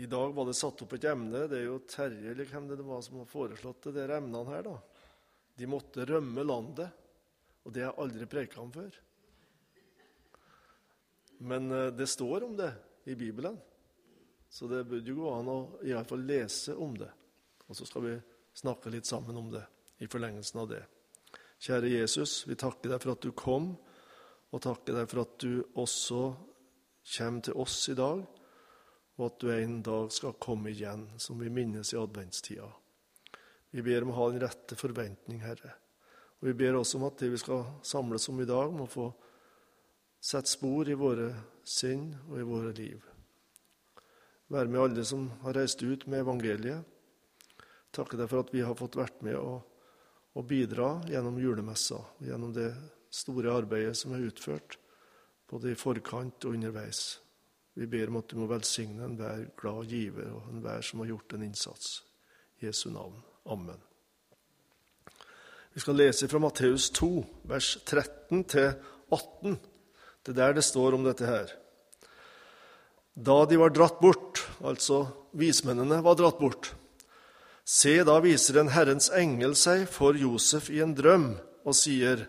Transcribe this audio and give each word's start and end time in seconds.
I 0.00 0.06
dag 0.06 0.32
var 0.32 0.46
det 0.46 0.54
satt 0.54 0.82
opp 0.84 0.92
et 0.94 1.04
emne. 1.10 1.40
Det 1.50 1.58
er 1.58 1.64
jo 1.66 1.80
Terje 1.90 2.30
eller 2.30 2.46
hvem 2.46 2.68
det 2.70 2.84
var 2.86 3.00
som 3.02 3.16
har 3.18 3.26
foreslått 3.26 3.88
det 3.88 3.96
der 3.96 4.12
emnene 4.20 4.46
her. 4.46 4.68
da. 4.68 4.76
De 5.58 5.66
måtte 5.66 6.06
rømme 6.06 6.44
landet, 6.46 6.92
og 7.66 7.74
det 7.74 7.82
har 7.82 7.90
jeg 7.90 8.04
aldri 8.04 8.28
preka 8.30 8.60
om 8.62 8.70
før. 8.70 8.94
Men 11.50 11.66
eh, 11.74 11.90
det 11.98 12.06
står 12.06 12.46
om 12.46 12.54
det 12.60 12.70
i 13.10 13.18
Bibelen, 13.18 13.58
så 14.48 14.70
det 14.70 14.84
burde 14.86 15.10
jo 15.10 15.24
gå 15.24 15.34
an 15.34 15.50
å 15.50 15.58
i 15.82 15.90
alle 15.90 16.06
fall 16.06 16.22
lese 16.22 16.78
om 16.78 16.94
det. 16.94 17.10
Og 17.66 17.74
så 17.74 17.90
skal 17.90 18.06
vi 18.06 18.14
snakke 18.54 18.94
litt 18.94 19.06
sammen 19.06 19.36
om 19.42 19.50
det 19.50 19.66
i 19.98 20.06
forlengelsen 20.06 20.62
av 20.62 20.70
det. 20.76 20.84
Kjære 21.58 21.90
Jesus, 21.90 22.44
vi 22.46 22.54
takker 22.54 22.94
deg 22.94 23.02
for 23.02 23.16
at 23.16 23.26
du 23.26 23.34
kom, 23.34 23.72
og 24.54 24.62
takker 24.62 24.94
deg 24.94 25.10
for 25.10 25.26
at 25.26 25.38
du 25.42 25.64
også 25.74 26.22
kommer 27.18 27.42
til 27.42 27.58
oss 27.66 27.82
i 27.90 27.98
dag 27.98 28.22
og 29.18 29.24
at 29.26 29.40
du 29.42 29.50
en 29.50 29.80
dag 29.82 30.12
skal 30.14 30.38
komme 30.38 30.70
igjen, 30.70 31.08
som 31.18 31.40
vi 31.42 31.50
minnes 31.50 31.90
i 31.92 31.98
adventstida. 31.98 32.68
Vi 33.74 33.82
ber 33.82 34.06
om 34.06 34.12
å 34.14 34.18
ha 34.20 34.28
den 34.30 34.42
rette 34.44 34.78
forventning, 34.78 35.42
Herre. 35.42 35.74
Og 36.38 36.48
Vi 36.48 36.54
ber 36.54 36.78
også 36.78 37.00
om 37.00 37.08
at 37.08 37.18
det 37.18 37.32
vi 37.32 37.40
skal 37.42 37.66
samles 37.82 38.28
om 38.30 38.40
i 38.40 38.46
dag, 38.48 38.72
må 38.72 38.86
få 38.86 39.10
sette 40.22 40.50
spor 40.50 40.88
i 40.88 40.96
våre 40.98 41.32
sinn 41.66 42.12
og 42.28 42.38
i 42.38 42.46
våre 42.46 42.72
liv. 42.78 43.02
Vær 44.48 44.70
med 44.70 44.80
alle 44.80 45.04
som 45.04 45.26
har 45.42 45.58
reist 45.58 45.82
ut 45.82 46.06
med 46.06 46.22
evangeliet. 46.22 46.86
Takke 47.92 48.16
deg 48.16 48.30
for 48.30 48.44
at 48.44 48.54
vi 48.54 48.62
har 48.64 48.78
fått 48.78 48.96
vært 48.96 49.20
med 49.26 49.36
og, 49.36 49.60
og 50.38 50.46
bidra 50.48 50.94
gjennom 51.10 51.40
julemessa 51.42 51.98
og 51.98 52.24
gjennom 52.24 52.54
det 52.54 52.70
store 53.10 53.52
arbeidet 53.52 53.96
som 53.98 54.14
er 54.14 54.24
utført, 54.28 54.78
både 55.48 55.72
i 55.72 55.78
forkant 55.78 56.44
og 56.46 56.54
underveis. 56.54 57.18
Vi 57.78 57.86
ber 57.86 58.10
om 58.10 58.16
at 58.18 58.32
du 58.32 58.40
må 58.40 58.48
velsigne 58.50 59.04
enhver 59.06 59.44
glad 59.60 59.86
giver 59.86 60.32
og 60.34 60.48
enhver 60.50 60.82
som 60.82 60.98
har 60.98 61.12
gjort 61.12 61.34
en 61.36 61.44
innsats. 61.46 62.00
I 62.58 62.66
Jesu 62.66 62.88
navn. 62.90 63.20
Amen. 63.46 63.78
Vi 65.76 65.82
skal 65.84 65.94
lese 65.94 66.26
fra 66.26 66.40
Matteus 66.42 66.88
2, 66.98 67.10
vers 67.46 67.76
13 67.86 68.42
18. 69.14 69.60
Det 70.26 70.32
er 70.32 70.38
der 70.40 70.56
det 70.56 70.64
står 70.66 70.96
om 70.96 71.06
dette 71.06 71.28
her. 71.28 71.52
Da 73.14 73.44
de 73.46 73.60
var 73.62 73.70
dratt 73.70 74.02
bort, 74.02 74.42
altså 74.58 75.04
vismennene 75.38 76.00
var 76.02 76.18
dratt 76.18 76.42
bort, 76.42 76.72
se, 77.62 77.94
da 78.02 78.18
viser 78.24 78.58
en 78.58 78.72
Herrens 78.74 79.06
engel 79.14 79.54
seg 79.58 79.86
for 79.86 80.18
Josef 80.18 80.66
i 80.74 80.82
en 80.82 80.96
drøm 80.98 81.30
og 81.62 81.78
sier, 81.78 82.26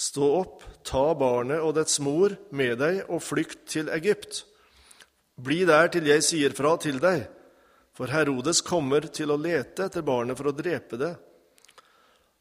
Stå 0.00 0.28
opp, 0.38 0.62
ta 0.86 1.10
barnet 1.18 1.60
og 1.60 1.74
dets 1.76 1.98
mor 2.00 2.32
med 2.56 2.78
deg 2.80 3.02
og 3.10 3.20
flykt 3.24 3.66
til 3.68 3.90
Egypt 3.92 4.44
bli 5.44 5.64
der 5.68 5.90
til 5.92 6.08
jeg 6.08 6.24
sier 6.26 6.54
fra 6.56 6.76
til 6.80 7.00
deg, 7.02 7.26
for 7.96 8.12
Herodes 8.12 8.62
kommer 8.64 9.08
til 9.12 9.32
å 9.32 9.40
lete 9.40 9.88
etter 9.88 10.04
barnet 10.06 10.38
for 10.38 10.50
å 10.50 10.56
drepe 10.56 10.98
det. 11.00 11.14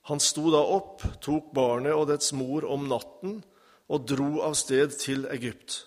Han 0.09 0.21
sto 0.23 0.49
da 0.53 0.61
opp, 0.63 1.03
tok 1.21 1.51
barnet 1.53 1.93
og 1.93 2.07
dets 2.09 2.31
mor 2.33 2.65
om 2.65 2.87
natten 2.89 3.39
og 3.89 4.07
dro 4.09 4.39
av 4.45 4.55
sted 4.57 4.95
til 5.01 5.27
Egypt. 5.33 5.83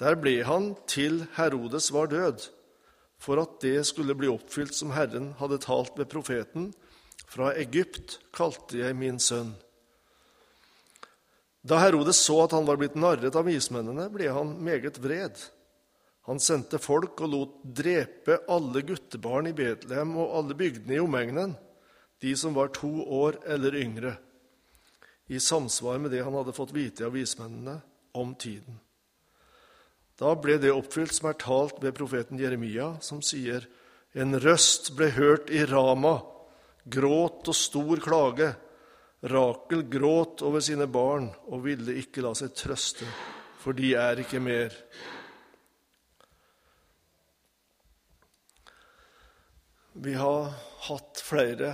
Der 0.00 0.16
ble 0.20 0.40
han 0.44 0.74
til 0.90 1.24
Herodes 1.36 1.90
var 1.94 2.10
død, 2.12 2.48
for 3.22 3.40
at 3.40 3.60
det 3.62 3.80
skulle 3.88 4.16
bli 4.18 4.28
oppfylt 4.28 4.76
som 4.76 4.92
Herren 4.96 5.32
hadde 5.40 5.62
talt 5.64 5.96
ved 5.96 6.10
profeten. 6.12 6.72
Fra 7.26 7.52
Egypt 7.56 8.18
kalte 8.36 8.82
jeg 8.82 8.98
min 8.98 9.20
sønn. 9.22 9.54
Da 11.66 11.80
Herodes 11.82 12.20
så 12.22 12.44
at 12.44 12.54
han 12.54 12.66
var 12.68 12.78
blitt 12.78 12.98
narret 12.98 13.34
av 13.34 13.48
vismennene, 13.48 14.06
ble 14.12 14.28
han 14.30 14.52
meget 14.62 15.00
vred. 15.02 15.40
Han 16.26 16.40
sendte 16.42 16.80
folk 16.82 17.20
og 17.22 17.30
lot 17.30 17.58
drepe 17.62 18.40
alle 18.50 18.82
guttebarn 18.86 19.46
i 19.50 19.54
Betlehem 19.54 20.16
og 20.18 20.32
alle 20.40 20.56
bygdene 20.58 20.96
i 20.96 21.02
omegnen, 21.02 21.54
de 22.22 22.32
som 22.38 22.56
var 22.56 22.72
to 22.74 22.90
år 23.04 23.38
eller 23.46 23.76
yngre, 23.78 24.16
i 25.30 25.38
samsvar 25.42 26.00
med 26.02 26.10
det 26.14 26.24
han 26.26 26.34
hadde 26.34 26.54
fått 26.56 26.74
vite 26.74 27.06
av 27.06 27.14
vismennene 27.14 27.78
om 28.14 28.34
tiden. 28.34 28.80
Da 30.16 30.32
ble 30.38 30.56
det 30.58 30.72
oppfylt 30.72 31.12
som 31.14 31.28
er 31.30 31.38
talt 31.38 31.82
ved 31.82 31.94
profeten 31.94 32.40
Jeremia, 32.40 32.96
som 33.00 33.20
sier:" 33.22 33.66
En 34.16 34.32
røst 34.40 34.94
ble 34.96 35.10
hørt 35.12 35.50
i 35.52 35.60
Rama, 35.68 36.22
gråt 36.88 37.50
og 37.50 37.54
stor 37.54 38.00
klage. 38.00 38.54
Rakel 39.20 39.82
gråt 39.92 40.40
over 40.40 40.60
sine 40.64 40.86
barn 40.88 41.28
og 41.50 41.66
ville 41.66 41.98
ikke 42.00 42.24
la 42.24 42.32
seg 42.32 42.54
trøste, 42.56 43.04
for 43.60 43.76
de 43.76 43.92
er 43.92 44.22
ikke 44.22 44.40
mer. 44.40 44.72
Vi 49.98 50.12
har 50.14 50.50
hatt 50.88 51.20
flere 51.24 51.70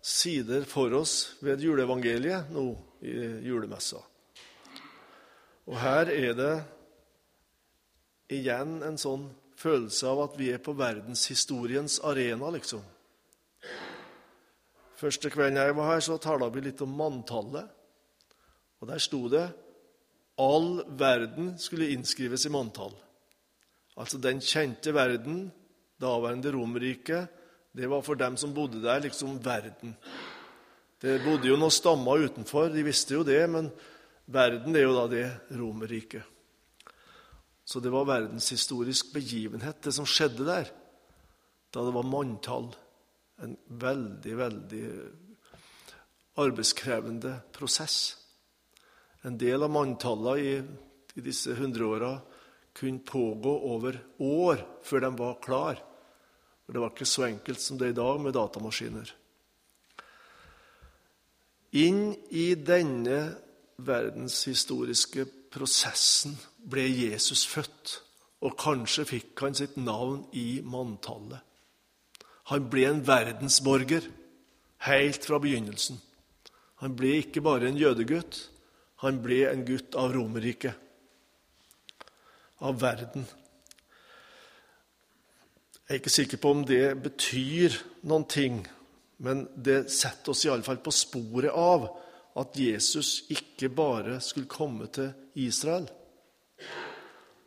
sider 0.00 0.64
for 0.64 0.94
oss 0.96 1.36
ved 1.44 1.60
juleevangeliet 1.60 2.48
nå 2.54 2.70
i 3.04 3.12
julemessa. 3.44 4.00
Og 5.68 5.76
her 5.82 6.08
er 6.08 6.32
det 6.38 6.54
igjen 8.32 8.78
en 8.86 8.96
sånn 8.96 9.28
følelse 9.60 10.08
av 10.08 10.24
at 10.24 10.40
vi 10.40 10.48
er 10.54 10.64
på 10.64 10.72
verdenshistoriens 10.78 11.98
arena, 12.08 12.48
liksom. 12.56 12.80
Første 14.96 15.28
kvelden 15.28 15.60
jeg 15.60 15.76
var 15.76 15.92
her, 15.92 16.00
så 16.00 16.16
tala 16.16 16.48
vi 16.54 16.64
litt 16.64 16.80
om 16.80 16.96
manntallet. 16.96 17.68
Og 18.80 18.88
der 18.88 19.04
sto 19.04 19.26
det 19.28 19.46
all 20.40 20.80
verden 20.96 21.58
skulle 21.60 21.92
innskrives 21.92 22.48
i 22.48 22.56
manntall. 22.56 22.96
Altså 24.00 24.16
den 24.20 24.40
kjente 24.40 24.96
verden, 24.96 25.50
daværende 26.00 26.56
Romerriket, 26.56 27.35
det 27.76 27.90
var 27.92 28.00
for 28.02 28.16
dem 28.16 28.38
som 28.40 28.54
bodde 28.56 28.80
der, 28.80 29.02
liksom 29.04 29.36
verden. 29.44 29.92
Det 31.00 31.18
bodde 31.26 31.50
jo 31.50 31.58
noen 31.60 31.74
stammer 31.74 32.24
utenfor, 32.24 32.70
de 32.72 32.84
visste 32.86 33.18
jo 33.18 33.24
det, 33.26 33.42
men 33.52 33.68
verden 34.32 34.78
er 34.78 34.86
jo 34.86 34.94
da 34.96 35.04
det 35.12 35.26
Romerriket. 35.58 36.24
Så 37.66 37.82
det 37.82 37.90
var 37.92 38.06
verdenshistorisk 38.08 39.10
begivenhet, 39.12 39.82
det 39.84 39.92
som 39.92 40.08
skjedde 40.08 40.46
der, 40.46 40.70
da 41.74 41.84
det 41.84 41.92
var 41.92 42.06
manntall. 42.08 42.70
En 43.44 43.52
veldig, 43.68 44.36
veldig 44.38 44.84
arbeidskrevende 46.40 47.34
prosess. 47.52 47.98
En 49.26 49.36
del 49.36 49.66
av 49.66 49.74
manntallene 49.74 50.40
i, 50.40 50.54
i 51.18 51.26
disse 51.26 51.52
hundreåra 51.58 52.14
kunne 52.76 53.04
pågå 53.04 53.52
over 53.74 54.00
år 54.22 54.64
før 54.86 55.04
de 55.04 55.12
var 55.18 55.36
klar. 55.44 55.84
For 56.66 56.74
det 56.74 56.82
var 56.82 56.92
ikke 56.92 57.06
så 57.08 57.28
enkelt 57.28 57.62
som 57.62 57.78
det 57.78 57.88
er 57.88 57.94
i 57.94 58.00
dag 58.00 58.20
med 58.20 58.34
datamaskiner. 58.34 59.12
Inn 61.78 62.10
i 62.34 62.48
denne 62.58 63.20
verdenshistoriske 63.86 65.26
prosessen 65.52 66.34
ble 66.58 66.86
Jesus 66.88 67.44
født, 67.48 68.00
og 68.44 68.56
kanskje 68.60 69.06
fikk 69.08 69.44
han 69.44 69.56
sitt 69.56 69.76
navn 69.80 70.24
i 70.36 70.60
manntallet. 70.64 71.40
Han 72.50 72.68
ble 72.70 72.84
en 72.88 73.02
verdensborger 73.06 74.06
helt 74.86 75.24
fra 75.26 75.40
begynnelsen. 75.42 75.98
Han 76.82 76.94
ble 76.98 77.16
ikke 77.22 77.42
bare 77.42 77.70
en 77.70 77.80
jødegutt, 77.80 78.38
han 79.02 79.18
ble 79.22 79.42
en 79.50 79.64
gutt 79.66 79.96
av 79.98 80.12
Romerriket, 80.14 80.76
av 82.64 82.78
verden. 82.80 83.26
Jeg 85.86 85.94
er 85.94 86.00
ikke 86.00 86.10
sikker 86.10 86.40
på 86.42 86.50
om 86.50 86.64
det 86.66 86.96
betyr 86.98 87.76
noen 88.10 88.24
ting, 88.26 88.56
men 89.22 89.44
det 89.54 89.84
setter 89.94 90.32
oss 90.32 90.42
iallfall 90.42 90.80
på 90.82 90.90
sporet 90.90 91.52
av 91.54 91.86
at 92.36 92.58
Jesus 92.58 93.20
ikke 93.30 93.70
bare 93.70 94.18
skulle 94.20 94.50
komme 94.50 94.88
til 94.90 95.12
Israel. 95.46 95.86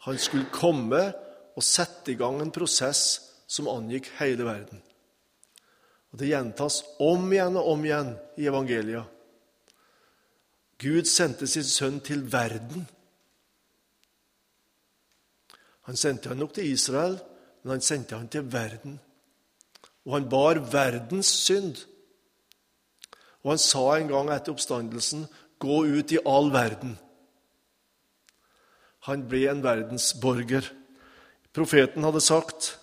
Han 0.08 0.18
skulle 0.18 0.48
komme 0.56 1.02
og 1.52 1.66
sette 1.68 2.14
i 2.14 2.16
gang 2.16 2.40
en 2.40 2.54
prosess 2.56 3.04
som 3.50 3.68
angikk 3.68 4.08
hele 4.22 4.48
verden. 4.48 4.80
Og 6.13 6.19
Det 6.24 6.31
gjentas 6.31 6.80
om 7.04 7.28
igjen 7.34 7.60
og 7.60 7.74
om 7.74 7.84
igjen 7.86 8.13
i 8.40 8.48
evangelia. 8.48 9.04
Gud 10.80 11.12
sendte 11.12 11.48
sin 11.48 11.68
sønn 11.68 12.00
til 12.00 12.24
verden. 12.31 12.88
Han 15.92 16.00
sendte 16.00 16.31
han 16.31 16.40
nok 16.40 16.56
til 16.56 16.72
Israel, 16.72 17.19
men 17.64 17.76
han 17.76 17.84
sendte 17.86 18.18
han 18.18 18.30
til 18.32 18.48
verden. 18.52 19.00
Og 20.08 20.16
han 20.16 20.30
bar 20.32 20.62
verdens 20.72 21.32
synd. 21.46 21.84
Og 23.44 23.54
han 23.54 23.62
sa 23.62 23.86
en 23.96 24.12
gang 24.12 24.32
etter 24.34 24.56
oppstandelsen, 24.56 25.28
'Gå 25.60 25.86
ut 25.86 26.12
i 26.12 26.20
all 26.26 26.52
verden'. 26.52 26.96
Han 29.08 29.28
ble 29.28 29.48
en 29.52 29.64
verdensborger. 29.64 30.72
Profeten 31.54 32.04
hadde 32.04 32.22
sagt 32.22 32.80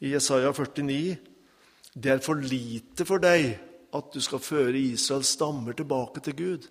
i 0.00 0.12
Jesaja 0.12 0.52
49.: 0.52 1.18
Det 1.94 2.12
er 2.12 2.18
for 2.18 2.34
lite 2.34 3.04
for 3.04 3.18
deg 3.18 3.58
at 3.92 4.12
du 4.12 4.20
skal 4.20 4.38
føre 4.38 4.78
Israels 4.78 5.34
stammer 5.36 5.72
tilbake 5.72 6.20
til 6.20 6.36
Gud. 6.36 6.68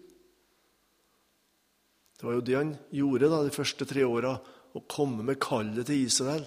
Det 2.17 2.27
var 2.27 2.33
jo 2.33 2.45
det 2.45 2.55
han 2.55 2.75
gjorde 2.93 3.29
da, 3.29 3.43
de 3.43 3.53
første 3.53 3.85
tre 3.85 4.03
åra, 4.05 4.35
å 4.73 4.83
komme 4.89 5.23
med 5.23 5.39
kallet 5.41 5.87
til 5.89 6.05
Israel. 6.05 6.45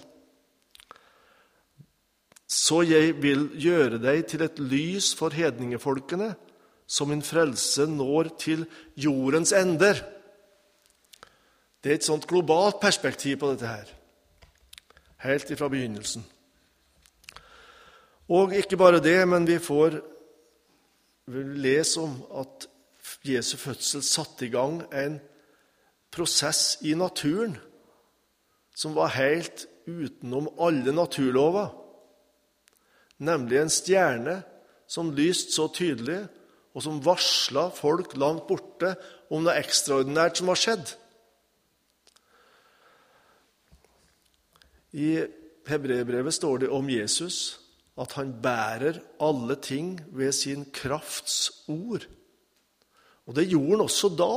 Så 2.55 2.85
jeg 2.87 3.17
vil 3.19 3.49
gjøre 3.59 3.99
deg 3.99 4.21
til 4.31 4.45
et 4.45 4.59
lys 4.63 5.11
for 5.17 5.33
hedningefolkene, 5.35 6.31
så 6.87 7.07
min 7.09 7.23
frelse 7.25 7.87
når 7.89 8.29
til 8.39 8.63
jordens 8.95 9.51
ender. 9.55 9.99
Det 11.83 11.91
er 11.91 11.99
et 11.99 12.07
sånt 12.07 12.27
globalt 12.29 12.79
perspektiv 12.79 13.41
på 13.41 13.51
dette 13.51 13.67
her, 13.67 13.91
helt 15.25 15.51
ifra 15.51 15.67
begynnelsen. 15.69 16.23
Og 18.31 18.55
ikke 18.57 18.79
bare 18.79 19.03
det, 19.03 19.19
men 19.27 19.45
vi 19.45 19.59
får 19.61 19.99
lese 21.59 22.01
om 22.01 22.17
at 22.39 22.69
Jesu 23.25 23.57
fødsel 23.57 24.03
satte 24.05 24.47
i 24.47 24.53
gang 24.53 24.79
en 24.93 25.19
prosess 26.13 26.77
i 26.81 26.93
naturen 26.97 27.57
som 28.75 28.95
var 28.95 29.13
helt 29.17 29.67
utenom 29.87 30.47
alle 30.61 30.93
naturlover, 30.93 31.84
nemlig 33.17 33.61
en 33.61 33.71
stjerne 33.73 34.39
som 34.87 35.13
lyste 35.15 35.55
så 35.55 35.67
tydelig, 35.73 36.25
og 36.75 36.83
som 36.83 36.99
varsla 37.03 37.69
folk 37.71 38.17
langt 38.19 38.47
borte 38.49 38.91
om 39.31 39.45
noe 39.45 39.55
ekstraordinært 39.55 40.41
som 40.41 40.51
var 40.51 40.59
skjedd. 40.59 40.89
I 44.95 45.23
hebreerbrevet 45.67 46.35
står 46.35 46.65
det 46.65 46.73
om 46.75 46.89
Jesus 46.91 47.61
at 47.99 48.11
han 48.19 48.33
bærer 48.43 48.99
alle 49.23 49.55
ting 49.63 49.95
ved 50.11 50.35
sin 50.35 50.65
krafts 50.75 51.63
ord. 51.71 52.03
Og 53.25 53.35
det 53.35 53.47
gjorde 53.47 53.71
han 53.71 53.85
også 53.85 54.11
da. 54.19 54.33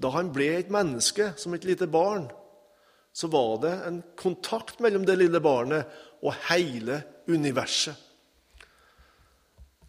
Da 0.00 0.10
han 0.16 0.32
ble 0.34 0.48
et 0.58 0.72
menneske, 0.72 1.30
som 1.38 1.54
et 1.54 1.64
lite 1.64 1.86
barn, 1.86 2.26
så 3.12 3.28
var 3.30 3.56
det 3.64 3.72
en 3.86 4.02
kontakt 4.16 4.80
mellom 4.80 5.04
det 5.06 5.18
lille 5.18 5.40
barnet 5.42 5.88
og 6.22 6.36
hele 6.50 7.02
universet. 7.28 7.96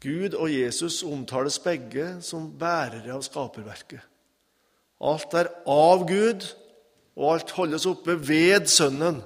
Gud 0.02 0.34
og 0.34 0.50
Jesus 0.50 1.04
omtales 1.06 1.60
begge 1.62 2.16
som 2.26 2.50
bærere 2.58 3.14
av 3.14 3.22
skaperverket. 3.26 4.02
Alt 5.02 5.34
er 5.38 5.50
av 5.70 6.08
Gud, 6.10 6.46
og 7.18 7.36
alt 7.36 7.54
holdes 7.54 7.86
oppe 7.90 8.16
ved 8.18 8.66
Sønnen. 8.70 9.20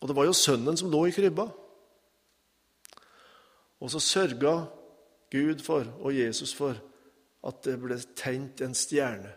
Og 0.00 0.08
det 0.08 0.16
var 0.16 0.26
jo 0.28 0.36
sønnen 0.36 0.76
som 0.76 0.90
lå 0.92 1.06
i 1.08 1.14
krybba. 1.16 1.46
Og 3.80 3.92
så 3.92 4.00
sørga 4.00 4.66
Gud 5.32 5.62
for, 5.64 5.88
og 6.00 6.16
Jesus 6.16 6.52
for, 6.56 6.76
at 7.44 7.64
det 7.64 7.78
ble 7.80 7.96
tent 8.16 8.60
en 8.64 8.76
stjerne. 8.76 9.32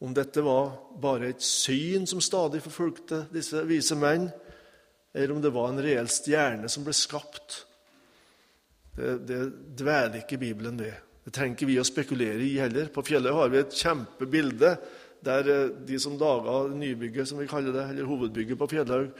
Om 0.00 0.14
dette 0.16 0.40
var 0.44 0.72
bare 1.00 1.28
et 1.28 1.42
syn 1.44 2.06
som 2.08 2.22
stadig 2.24 2.62
forfulgte 2.64 3.26
disse 3.34 3.60
vise 3.68 3.96
menn, 4.00 4.30
eller 5.12 5.34
om 5.34 5.42
det 5.42 5.52
var 5.52 5.68
en 5.68 5.82
reell 5.82 6.08
stjerne 6.08 6.70
som 6.72 6.86
ble 6.86 6.94
skapt, 6.96 7.64
det, 8.96 9.18
det 9.28 9.40
dveler 9.80 10.22
ikke 10.22 10.40
Bibelen 10.40 10.78
ved. 10.80 10.96
Det 11.24 11.34
trenger 11.36 11.56
ikke 11.56 11.68
vi 11.68 11.78
å 11.80 11.86
spekulere 11.86 12.42
i 12.42 12.56
heller. 12.58 12.88
På 12.92 13.04
fjellet 13.06 13.36
har 13.36 13.52
vi 13.52 13.60
et 13.60 13.76
kjempebilde 13.76 14.72
der 15.24 15.50
eh, 15.52 15.66
de 15.86 15.98
som 16.00 16.16
laga 16.18 16.62
nybygget, 16.72 17.28
som 17.28 17.40
vi 17.40 17.48
kaller 17.50 17.74
det, 17.76 17.84
eller 17.92 18.08
hovedbygget 18.08 18.58
på 18.58 18.68
Fjellhaug, 18.72 19.10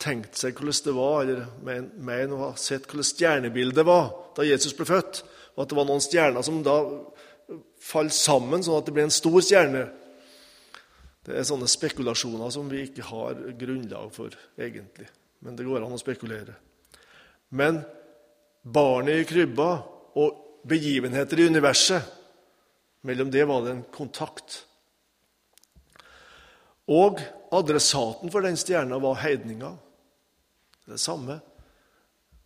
tenkte 0.00 0.40
seg 0.40 0.56
hvordan 0.56 0.84
det 0.86 0.94
var, 0.96 1.18
eller 1.26 1.90
mener 2.00 2.34
å 2.36 2.44
ha 2.46 2.54
sett 2.56 2.88
hvordan 2.88 3.04
stjernebildet 3.04 3.84
var 3.84 4.08
da 4.36 4.46
Jesus 4.48 4.72
ble 4.76 4.88
født, 4.88 5.22
og 5.54 5.64
at 5.64 5.72
det 5.72 5.76
var 5.76 5.88
noen 5.90 6.04
stjerner 6.04 6.46
som 6.46 6.62
da 6.64 6.78
falt 7.80 8.14
sammen, 8.14 8.62
sånn 8.62 8.78
at 8.80 8.88
det 8.88 8.94
ble 8.94 9.06
en 9.08 9.14
stor 9.14 9.40
stjerne. 9.44 9.86
Det 11.26 11.36
er 11.36 11.46
sånne 11.46 11.68
spekulasjoner 11.68 12.52
som 12.54 12.68
vi 12.70 12.84
ikke 12.86 13.06
har 13.10 13.40
grunnlag 13.60 14.12
for, 14.14 14.34
egentlig. 14.58 15.08
Men 15.44 15.56
det 15.56 15.66
går 15.68 15.84
an 15.84 15.96
å 15.96 16.00
spekulere. 16.00 16.56
Men 17.56 17.82
barnet 18.62 19.22
i 19.22 19.28
krybba 19.28 19.68
og 20.20 20.64
begivenheter 20.68 21.40
i 21.40 21.48
universet, 21.50 22.16
mellom 23.06 23.30
det 23.32 23.46
var 23.48 23.64
det 23.64 23.72
en 23.74 23.86
kontakt. 23.94 24.62
Og 26.90 27.20
adressaten 27.54 28.32
for 28.32 28.44
den 28.44 28.58
stjerna 28.60 28.98
var 29.00 29.20
heidninga. 29.22 29.70
Det 30.84 30.90
er 30.90 30.98
det 30.98 31.04
samme. 31.04 31.38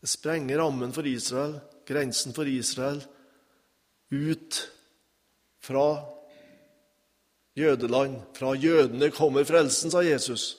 Det 0.04 0.10
sprenger 0.12 0.60
rammen 0.60 0.92
for 0.94 1.06
Israel, 1.08 1.56
grensen 1.88 2.34
for 2.36 2.48
Israel, 2.48 3.00
ut 4.12 4.60
fra 5.64 6.04
jødeland. 7.56 8.20
Fra 8.36 8.52
jødene 8.54 9.10
kommer 9.10 9.44
frelsen, 9.44 9.90
sa 9.90 10.02
Jesus. 10.04 10.56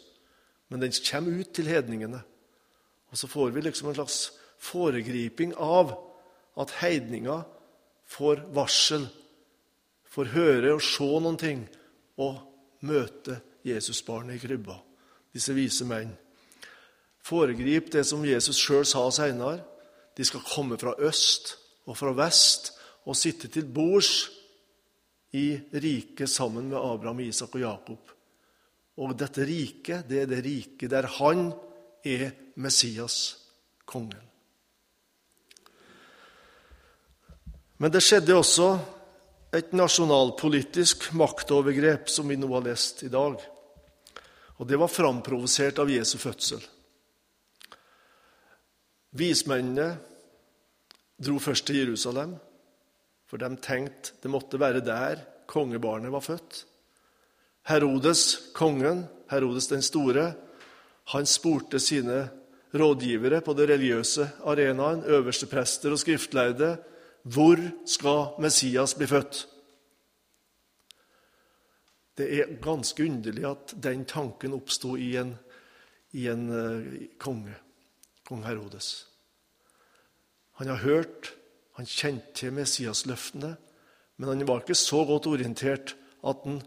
Men 0.69 0.81
den 0.81 0.93
kommer 1.11 1.39
ut 1.39 1.53
til 1.53 1.69
hedningene. 1.69 2.21
Og 3.11 3.17
så 3.17 3.27
får 3.27 3.49
vi 3.49 3.61
liksom 3.61 3.89
en 3.89 3.95
slags 3.95 4.31
foregriping 4.57 5.53
av 5.61 5.93
at 6.57 6.73
heidninga 6.81 7.43
får 8.09 8.41
varsel, 8.55 9.07
får 10.09 10.31
høre 10.33 10.73
og 10.73 10.83
se 10.83 11.07
noen 11.21 11.37
ting 11.37 11.65
og 12.21 12.39
møte 12.85 13.41
Jesusbarnet 13.65 14.37
i 14.37 14.41
krybba, 14.43 14.77
disse 15.33 15.53
vise 15.57 15.85
menn. 15.89 16.13
Foregrip 17.25 17.89
det 17.93 18.05
som 18.05 18.25
Jesus 18.25 18.59
sjøl 18.61 18.85
sa 18.85 19.03
seinere. 19.11 19.63
De 20.15 20.23
skal 20.25 20.45
komme 20.45 20.77
fra 20.79 20.93
øst 21.01 21.55
og 21.89 21.97
fra 21.97 22.13
vest 22.15 22.71
og 23.05 23.17
sitte 23.17 23.49
til 23.51 23.65
bords 23.65 24.29
i 25.35 25.59
riket 25.71 26.29
sammen 26.31 26.69
med 26.69 26.79
Abraham, 26.79 27.19
Isak 27.19 27.57
og 27.57 27.61
Jakob. 27.61 28.11
Og 29.03 29.15
dette 29.19 29.43
riket, 29.43 30.05
det 30.07 30.21
er 30.23 30.29
det 30.31 30.43
riket 30.45 30.93
der 30.93 31.09
han 31.17 31.49
er 32.05 32.29
Messias, 32.55 33.17
kongen. 33.83 34.23
Men 37.83 37.91
det 37.91 37.99
skjedde 38.05 38.37
også 38.39 38.69
et 39.55 39.75
nasjonalpolitisk 39.75 41.09
maktovergrep, 41.19 42.07
som 42.09 42.31
vi 42.31 42.39
nå 42.39 42.47
har 42.53 42.63
lest 42.69 43.03
i 43.03 43.11
dag. 43.11 43.35
Og 44.55 44.67
det 44.67 44.79
var 44.79 44.91
framprovosert 44.91 45.83
av 45.83 45.91
Jesu 45.91 46.15
fødsel. 46.21 46.63
Vismennene 49.15 49.89
dro 51.19 51.39
først 51.39 51.67
til 51.67 51.83
Jerusalem, 51.83 52.37
for 53.35 53.43
de 53.43 53.57
tenkte 53.59 54.15
det 54.23 54.31
måtte 54.31 54.59
være 54.61 54.79
der 54.79 55.19
kongebarnet 55.51 56.13
var 56.13 56.23
født. 56.23 56.61
Herodes, 57.67 58.51
kongen, 58.55 59.03
Herodes 59.27 59.67
den 59.67 59.83
store, 59.83 60.29
han 61.11 61.27
spurte 61.27 61.81
sine 61.83 62.29
rådgivere 62.71 63.41
på 63.43 63.53
det 63.53 63.67
religiøse 63.73 64.29
arenaen, 64.47 65.03
øverste 65.03 65.49
prester 65.51 65.91
og 65.91 65.99
skriftlærde, 65.99 66.77
hvor 67.27 67.59
skal 67.85 68.39
Messias 68.39 68.95
bli 68.95 69.07
født? 69.11 69.43
Det 72.15 72.31
er 72.39 72.57
ganske 72.63 73.03
underlig 73.03 73.49
at 73.49 73.75
den 73.83 74.05
tanken 74.07 74.55
oppsto 74.55 74.95
i 74.95 75.15
en, 75.19 75.35
i 76.15 76.29
en 76.31 76.47
uh, 76.47 77.07
konge, 77.19 77.57
kong 78.23 78.45
Herodes. 78.47 79.09
Han 80.61 80.71
har 80.71 80.85
hørt, 80.87 81.35
han 81.75 81.87
kjente 81.89 82.51
Messias-løftene, 82.55 83.55
men 84.15 84.31
han 84.31 84.47
var 84.47 84.63
ikke 84.63 84.77
så 84.79 85.01
godt 85.07 85.27
orientert 85.27 85.95
at 86.25 86.45
han 86.47 86.61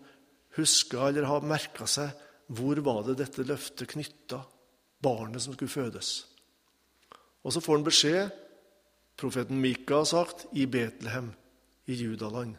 huska 0.59 1.09
eller 1.09 1.29
har 1.29 1.47
merka 1.47 1.87
seg 1.89 2.13
hvor 2.49 2.81
var 2.85 3.05
det 3.07 3.19
dette 3.21 3.45
løftet 3.45 3.91
knytta, 3.93 4.43
barnet 5.05 5.45
som 5.45 5.55
skulle 5.55 5.73
fødes. 5.73 6.27
Og 7.45 7.55
så 7.55 7.63
får 7.65 7.79
han 7.79 7.87
beskjed, 7.87 8.31
profeten 9.19 9.61
Mika 9.61 10.01
har 10.01 10.09
sagt, 10.09 10.47
i 10.53 10.67
Betlehem, 10.67 11.33
i 11.87 11.97
Judaland. 11.97 12.57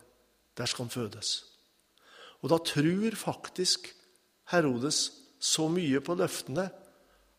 Der 0.57 0.69
skal 0.69 0.85
han 0.85 0.93
fødes. 0.93 1.31
Og 2.41 2.51
da 2.51 2.59
tror 2.63 3.15
faktisk 3.17 3.89
Herodes 4.51 5.09
så 5.39 5.67
mye 5.71 6.01
på 6.03 6.15
løftene 6.19 6.69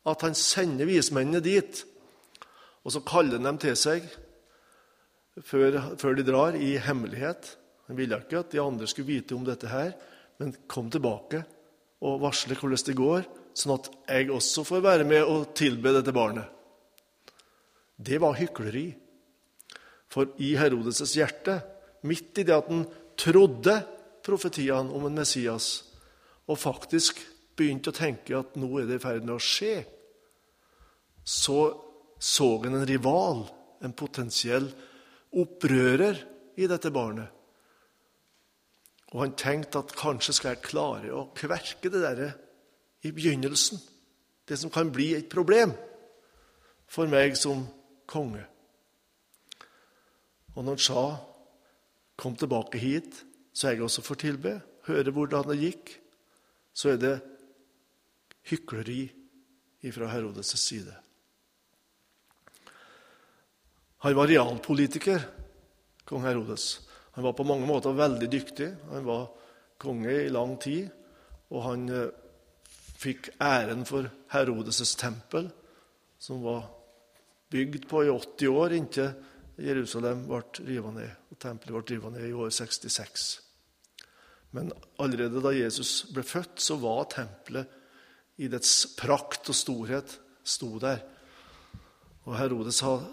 at 0.08 0.24
han 0.24 0.34
sender 0.36 0.88
vismennene 0.88 1.42
dit. 1.44 1.84
Og 2.84 2.94
så 2.94 3.02
kaller 3.04 3.38
han 3.38 3.50
dem 3.50 3.60
til 3.60 3.76
seg 3.76 4.06
før, 5.38 5.78
før 6.00 6.16
de 6.18 6.26
drar, 6.26 6.56
i 6.58 6.76
hemmelighet. 6.82 7.54
Han 7.88 7.98
ville 7.98 8.18
ikke 8.22 8.42
at 8.42 8.52
de 8.52 8.62
andre 8.62 8.88
skulle 8.90 9.10
vite 9.10 9.36
om 9.36 9.44
dette 9.46 9.70
her, 9.70 9.94
men 10.40 10.54
kom 10.70 10.90
tilbake 10.92 11.42
og 12.06 12.22
varsle 12.22 12.56
hvordan 12.56 12.86
det 12.86 12.96
går, 12.96 13.26
sånn 13.52 13.74
at 13.76 13.90
jeg 14.08 14.30
også 14.32 14.64
får 14.64 14.84
være 14.84 15.06
med 15.08 15.26
og 15.26 15.50
tilbe 15.58 15.92
dette 15.92 16.14
barnet. 16.16 16.46
Det 18.00 18.20
var 18.22 18.38
hykleri. 18.38 18.88
For 20.10 20.32
i 20.42 20.54
Herodes' 20.58 21.12
hjerte, 21.14 21.60
midt 22.08 22.40
i 22.40 22.46
det 22.46 22.56
at 22.56 22.70
han 22.72 22.86
trodde 23.20 23.76
profetiene 24.24 24.90
om 24.96 25.04
en 25.06 25.20
Messias 25.20 25.68
og 26.50 26.58
faktisk 26.58 27.20
begynte 27.58 27.92
å 27.92 27.96
tenke 27.96 28.34
at 28.38 28.56
nå 28.58 28.70
er 28.80 28.88
det 28.88 28.98
i 28.98 29.02
ferd 29.02 29.26
med 29.26 29.36
å 29.36 29.44
skje, 29.44 29.84
så 31.22 31.60
så 32.20 32.58
han 32.64 32.76
en 32.76 32.86
rival, 32.86 33.46
en 33.80 33.94
potensiell 33.96 34.66
opprører 35.36 36.18
i 36.58 36.66
dette 36.70 36.90
barnet. 36.94 37.28
Og 39.10 39.24
han 39.24 39.34
tenkte 39.38 39.82
at 39.82 39.94
kanskje 39.98 40.34
skal 40.36 40.54
jeg 40.54 40.66
klare 40.68 41.10
å 41.14 41.28
kverke 41.34 41.90
det 41.90 42.02
der 42.02 42.32
i 43.02 43.12
begynnelsen. 43.14 43.80
det 44.48 44.58
som 44.58 44.70
kan 44.70 44.90
bli 44.90 45.14
et 45.14 45.28
problem 45.30 45.70
for 46.90 47.06
meg 47.06 47.36
som 47.38 47.62
konge. 48.10 48.42
Og 50.56 50.64
når 50.64 50.74
han 50.74 50.82
sa 50.82 51.04
kom 52.18 52.34
tilbake 52.36 52.78
hit, 52.78 53.24
så 53.54 53.70
jeg 53.70 53.82
også 53.82 54.02
får 54.02 54.14
tilbe, 54.14 54.60
høre 54.88 55.14
hvordan 55.14 55.46
det 55.52 55.60
gikk, 55.60 55.92
så 56.74 56.90
er 56.92 56.98
det 56.98 57.14
hykleri 58.50 59.06
fra 59.94 60.10
Herodes' 60.10 60.56
side. 60.58 60.92
Han 64.00 64.16
var 64.16 64.30
realpolitiker, 64.30 65.26
kong 66.08 66.24
Herodes. 66.24 66.80
Han 67.12 67.24
var 67.24 67.34
på 67.36 67.44
mange 67.44 67.66
måter 67.68 67.92
veldig 67.92 68.30
dyktig. 68.32 68.70
Han 68.92 69.04
var 69.04 69.26
konge 69.80 70.14
i 70.22 70.30
lang 70.32 70.54
tid, 70.60 70.88
og 71.52 71.64
han 71.66 71.84
eh, 71.92 72.06
fikk 73.00 73.32
æren 73.40 73.84
for 73.88 74.08
Herodes' 74.32 74.96
tempel, 74.96 75.50
som 76.20 76.40
var 76.44 76.64
bygd 77.52 77.84
på 77.90 78.06
i 78.06 78.12
80 78.12 78.56
år 78.56 78.76
inntil 78.78 79.12
Jerusalem 79.60 80.24
ble 80.28 80.40
revet 80.64 80.96
ned. 80.96 81.14
og 81.28 81.40
Tempelet 81.42 81.76
ble 81.76 81.96
revet 81.96 82.16
ned 82.16 82.28
i 82.28 82.36
år 82.36 82.50
66. 82.56 83.28
Men 84.56 84.72
allerede 84.98 85.42
da 85.44 85.52
Jesus 85.54 86.06
ble 86.10 86.24
født, 86.26 86.56
så 86.62 86.78
var 86.80 87.08
tempelet 87.12 87.78
i 88.40 88.48
dets 88.48 88.94
prakt 88.96 89.50
og 89.52 89.56
storhet 89.56 90.16
sto 90.40 90.78
der. 90.80 91.02
Og 92.24 92.36
Herodes 92.38 92.80
har 92.84 93.04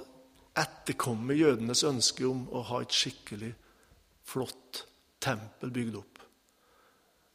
etterkommet 0.58 1.40
jødenes 1.40 1.84
ønske 1.88 2.26
om 2.28 2.46
å 2.50 2.64
ha 2.70 2.82
et 2.84 2.94
skikkelig 2.96 3.54
flott 4.28 4.84
tempel 5.24 5.72
bygd 5.74 5.98
opp. 6.00 6.22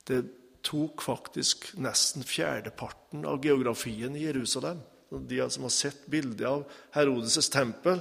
Det 0.09 0.23
tok 0.67 1.03
faktisk 1.03 1.73
nesten 1.83 2.25
fjerdeparten 2.27 3.27
av 3.29 3.43
geografien 3.45 4.15
i 4.17 4.27
Jerusalem. 4.27 4.81
De 5.11 5.41
som 5.51 5.67
har 5.67 5.75
sett 5.75 6.07
bildet 6.11 6.47
av 6.49 6.65
Herodes' 6.95 7.51
tempel 7.53 8.01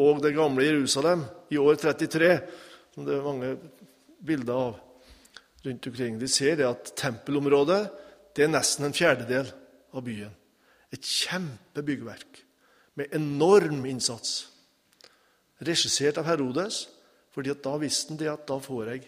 og 0.00 0.22
det 0.24 0.34
gamle 0.36 0.64
Jerusalem 0.64 1.24
i 1.52 1.58
år 1.60 1.80
33, 1.80 2.30
som 2.94 3.08
det 3.08 3.16
er 3.16 3.26
mange 3.26 3.56
bilder 4.22 4.68
av 4.68 4.78
rundt 5.64 5.88
omkring, 5.90 6.18
de 6.18 6.28
ser 6.30 6.58
det 6.60 6.68
at 6.68 6.94
tempelområdet 6.98 7.82
det 8.36 8.46
er 8.46 8.52
nesten 8.52 8.86
en 8.88 8.96
fjerdedel 8.96 9.50
av 9.92 10.04
byen. 10.06 10.32
Et 10.92 11.02
kjempebyggverk 11.02 12.42
med 13.00 13.12
enorm 13.16 13.84
innsats. 13.88 14.51
Regissert 15.62 16.18
av 16.18 16.26
Herodes, 16.26 16.86
fordi 17.32 17.54
da 17.62 17.76
visste 17.80 18.12
han 18.12 18.20
det 18.20 18.30
at 18.32 18.46
da 18.48 18.58
får 18.60 18.92
jeg 18.92 19.06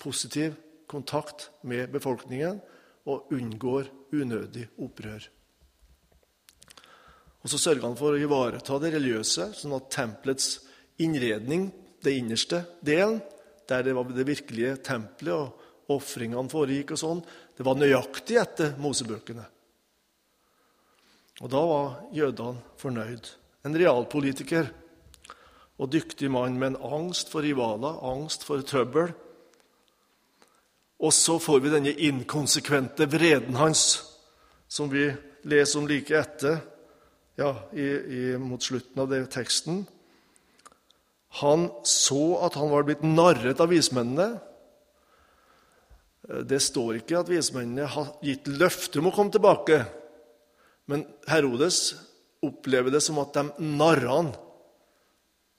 positiv 0.00 0.56
kontakt 0.90 1.48
med 1.62 1.92
befolkningen 1.92 2.60
og 3.10 3.32
unngår 3.34 3.90
unødig 4.14 4.66
opprør. 4.80 5.28
Og 7.44 7.50
Så 7.50 7.60
sørger 7.60 7.84
han 7.84 7.96
for 7.96 8.16
å 8.16 8.20
ivareta 8.20 8.78
det 8.80 8.94
religiøse, 8.94 9.50
sånn 9.52 9.76
at 9.76 9.90
tempelets 9.92 10.62
innredning, 11.04 11.68
det 12.00 12.16
innerste 12.16 12.62
delen, 12.84 13.20
der 13.68 13.84
det 13.84 13.94
var 13.96 14.08
det 14.08 14.26
virkelige 14.28 14.78
tempelet 14.84 15.34
og 15.34 15.92
ofringene 15.92 16.48
foregikk, 16.48 16.94
og 16.94 17.00
sånn, 17.00 17.20
det 17.56 17.66
var 17.66 17.76
nøyaktig 17.76 18.38
etter 18.40 18.72
Mosebøkene. 18.80 19.44
Og 21.42 21.50
da 21.50 21.60
var 21.68 21.94
jødene 22.14 22.62
fornøyd. 22.80 23.28
En 23.66 23.76
realpolitiker 23.76 24.70
og 25.80 25.90
dyktig 25.90 26.30
mann 26.30 26.58
med 26.58 26.74
en 26.74 26.92
angst 27.00 27.32
for 27.32 27.42
rivaler, 27.42 27.98
angst 28.06 28.46
for 28.46 28.62
trøbbel. 28.62 29.10
Og 31.02 31.12
så 31.12 31.38
får 31.42 31.60
vi 31.64 31.72
denne 31.72 31.94
inkonsekvente 32.06 33.08
vreden 33.10 33.58
hans, 33.58 34.04
som 34.70 34.88
vi 34.92 35.08
leser 35.44 35.80
om 35.80 35.88
like 35.90 36.14
etter, 36.16 36.62
ja, 37.36 37.50
i, 37.74 37.82
i, 37.82 38.22
mot 38.38 38.62
slutten 38.62 39.02
av 39.02 39.10
det 39.10 39.24
teksten. 39.34 39.82
Han 41.42 41.66
så 41.82 42.38
at 42.46 42.54
han 42.60 42.70
var 42.70 42.86
blitt 42.86 43.02
narret 43.02 43.58
av 43.60 43.72
vismennene. 43.74 44.38
Det 46.46 46.60
står 46.62 47.00
ikke 47.00 47.18
at 47.20 47.32
vismennene 47.32 47.90
har 47.90 48.14
gitt 48.24 48.46
løfte 48.48 49.02
om 49.02 49.10
å 49.10 49.14
komme 49.16 49.34
tilbake. 49.34 49.82
Men 50.86 51.02
Herodes 51.28 51.96
opplever 52.44 52.94
det 52.94 53.02
som 53.02 53.18
at 53.20 53.34
de 53.34 53.74
narrer 53.74 54.08
han. 54.12 54.30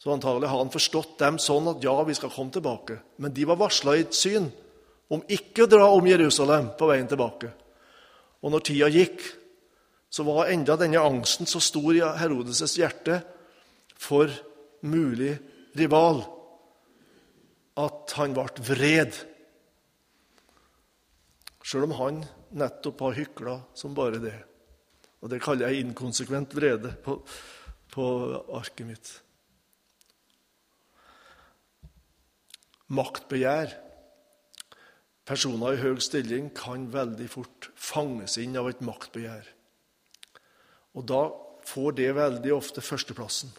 Så 0.06 0.14
antagelig 0.14 0.52
har 0.52 0.60
han 0.62 0.70
forstått 0.70 1.16
dem 1.18 1.40
sånn 1.42 1.66
at 1.72 1.82
ja, 1.82 1.96
vi 2.06 2.14
skal 2.14 2.30
komme 2.30 2.54
tilbake. 2.54 3.00
Men 3.18 3.34
de 3.34 3.48
var 3.50 3.58
varsla 3.58 3.96
i 3.98 4.04
et 4.04 4.14
syn 4.14 4.52
om 5.10 5.24
ikke 5.26 5.66
å 5.66 5.72
dra 5.72 5.88
om 5.90 6.06
Jerusalem 6.06 6.68
på 6.78 6.90
veien 6.92 7.10
tilbake. 7.10 7.50
Og 8.46 8.54
når 8.54 8.66
tida 8.70 8.92
gikk, 8.94 9.26
så 10.14 10.28
var 10.30 10.52
enda 10.54 10.78
denne 10.78 11.02
angsten 11.02 11.50
så 11.50 11.58
stor 11.58 11.90
i 11.98 12.04
Herodes' 12.22 12.78
hjerte 12.78 13.18
for 13.98 14.30
mulig 14.86 15.34
rival 15.74 16.22
at 17.82 18.16
han 18.22 18.38
ble 18.38 18.46
vred. 18.70 19.18
Sjøl 21.66 21.90
om 21.90 21.98
han 21.98 22.24
nettopp 22.54 23.08
har 23.08 23.22
hykla 23.24 23.60
som 23.74 23.98
bare 23.98 24.22
det. 24.22 24.38
Og 25.26 25.34
det 25.34 25.42
kaller 25.42 25.74
jeg 25.74 25.90
inkonsekvent 25.90 26.54
vrede 26.54 26.94
på, 27.02 27.24
på 27.90 28.12
arket 28.54 28.86
mitt. 28.94 29.16
Maktbegjær. 32.94 33.74
Personer 35.26 35.74
i 35.74 35.82
høy 35.82 35.98
stilling 36.04 36.52
kan 36.54 36.90
veldig 36.94 37.28
fort 37.32 37.70
fanges 37.76 38.38
inn 38.42 38.58
av 38.60 38.70
et 38.70 38.84
maktbegjær. 38.86 39.48
Og 40.96 41.08
da 41.10 41.24
får 41.66 41.96
det 41.98 42.12
veldig 42.16 42.54
ofte 42.54 42.84
førsteplassen. 42.86 43.50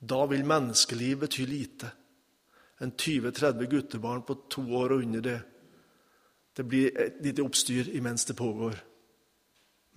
Da 0.00 0.26
vil 0.28 0.44
menneskeliv 0.46 1.22
bety 1.24 1.46
lite. 1.48 1.92
En 2.82 2.92
20-30 2.92 3.70
guttebarn 3.70 4.24
på 4.26 4.36
to 4.52 4.66
år 4.76 4.96
og 4.96 5.06
under 5.06 5.22
det. 5.24 5.38
Det 6.56 6.64
blir 6.66 6.90
et 7.00 7.22
lite 7.24 7.44
oppstyr 7.44 7.88
imens 7.96 8.26
det 8.28 8.36
pågår. 8.36 8.76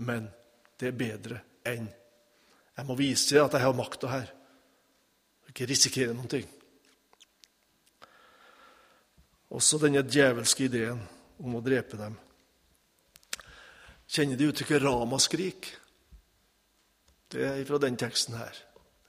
Men 0.05 0.29
det 0.79 0.91
er 0.91 0.99
bedre 0.99 1.41
enn 1.67 1.89
Jeg 2.79 2.87
må 2.87 2.95
vise 2.95 3.41
at 3.41 3.51
jeg 3.51 3.59
har 3.59 3.75
makta 3.75 4.07
her. 4.07 4.29
Ikke 5.51 5.65
risikere 5.67 6.13
noen 6.15 6.31
ting. 6.31 6.45
Også 9.49 9.79
denne 9.81 10.03
djevelske 10.05 10.67
ideen 10.67 10.99
om 11.41 11.55
å 11.57 11.63
drepe 11.65 11.97
dem. 11.97 12.17
Kjenner 14.09 14.37
De 14.37 14.49
uttrykket 14.49 14.81
'ramaskrik'? 14.81 15.75
Det 17.29 17.45
er 17.45 17.65
fra 17.65 17.77
den 17.77 17.97
teksten 17.97 18.35
her. 18.37 18.55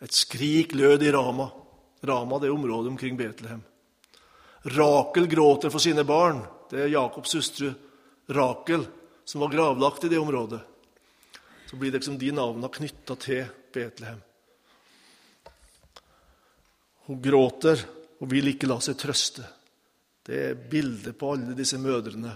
Et 0.01 0.13
skrik 0.13 0.73
lød 0.73 1.03
i 1.03 1.13
Rama. 1.13 1.51
Rama 2.05 2.39
det 2.39 2.49
er 2.49 2.53
området 2.53 2.91
omkring 2.93 3.17
Betlehem. 3.17 3.63
Rakel 4.63 5.27
gråter 5.27 5.71
for 5.71 5.81
sine 5.81 6.05
barn. 6.05 6.43
Det 6.71 6.81
er 6.81 6.93
Jakobs 6.93 7.33
hustru 7.35 7.73
Rakel 8.29 8.87
som 9.25 9.41
var 9.41 9.49
gravlagt 9.49 10.05
i 10.05 10.09
det 10.09 10.19
området. 10.19 10.61
Så 11.67 11.77
blir 11.77 11.91
det 11.91 11.99
liksom 11.99 12.19
de 12.19 12.33
navnene 12.33 12.69
knytta 12.69 13.17
til 13.17 13.45
Betlehem. 13.73 14.21
Hun 17.07 17.23
gråter 17.23 17.81
og 18.21 18.29
vil 18.31 18.53
ikke 18.53 18.69
la 18.69 18.81
seg 18.85 18.99
trøste. 19.01 19.45
Det 20.23 20.39
er 20.51 20.63
bilder 20.71 21.17
på 21.17 21.33
alle 21.35 21.57
disse 21.57 21.79
mødrene 21.81 22.33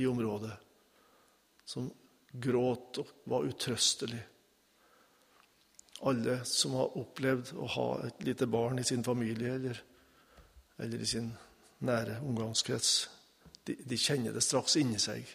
i 0.00 0.06
området 0.06 0.52
som 1.68 1.90
gråt 2.32 3.00
og 3.02 3.10
var 3.30 3.46
utrøstelige. 3.46 4.26
Alle 6.08 6.38
som 6.48 6.74
har 6.78 6.96
opplevd 6.96 7.52
å 7.60 7.66
ha 7.74 7.88
et 8.06 8.22
lite 8.24 8.48
barn 8.48 8.80
i 8.80 8.86
sin 8.88 9.04
familie 9.04 9.52
eller, 9.58 9.82
eller 10.80 11.02
i 11.02 11.08
sin 11.08 11.28
nære 11.84 12.20
omgangskrets, 12.24 12.94
de, 13.68 13.76
de, 13.84 13.98
kjenner 14.00 14.32
det 14.32 14.42
straks 14.44 14.78
inni 14.80 14.98
seg, 15.00 15.28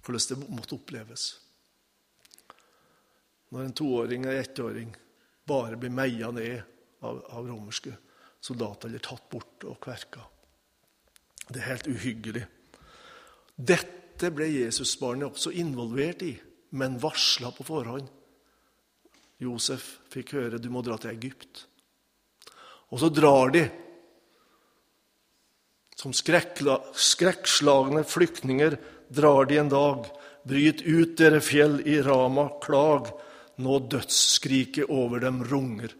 hvordan 0.00 0.40
det 0.40 0.48
måtte 0.56 0.78
oppleves. 0.78 1.26
Når 3.52 3.64
en 3.64 3.76
toåring 3.76 4.24
eller 4.24 4.40
ettåring 4.40 4.96
bare 5.48 5.76
blir 5.80 5.92
meia 5.92 6.32
ned 6.32 6.56
av, 7.04 7.20
av 7.28 7.46
romerske 7.48 7.92
soldater 8.40 8.88
eller 8.88 9.04
tatt 9.04 9.28
bort 9.32 9.64
og 9.68 9.78
kverka. 9.84 10.24
Det 11.48 11.62
er 11.62 11.70
helt 11.72 11.88
uhyggelig. 11.88 12.44
Dette 13.56 14.30
ble 14.34 14.46
Jesusbarnet 14.52 15.30
også 15.30 15.50
involvert 15.56 16.22
i, 16.26 16.34
men 16.76 17.00
varsla 17.00 17.50
på 17.56 17.64
forhånd. 17.66 18.08
Josef 19.38 19.98
fikk 20.10 20.34
høre 20.36 20.58
du 20.60 20.68
må 20.72 20.82
dra 20.82 20.98
til 21.00 21.14
Egypt. 21.14 21.64
Og 22.90 23.00
så 23.02 23.08
drar 23.12 23.52
de 23.54 23.64
som 25.98 26.12
skrekkslagne 26.14 28.04
flyktninger 28.06 28.76
drar 29.08 29.48
de 29.50 29.56
en 29.58 29.72
dag. 29.72 30.06
Bryt 30.48 30.82
ut 30.86 31.16
dere 31.18 31.40
fjell 31.44 31.80
i 31.90 31.98
Rama, 32.02 32.48
klag, 32.62 33.10
nå 33.58 33.78
dødsskriket 33.90 34.88
over 34.94 35.20
dem 35.20 35.42
runger. 35.44 35.90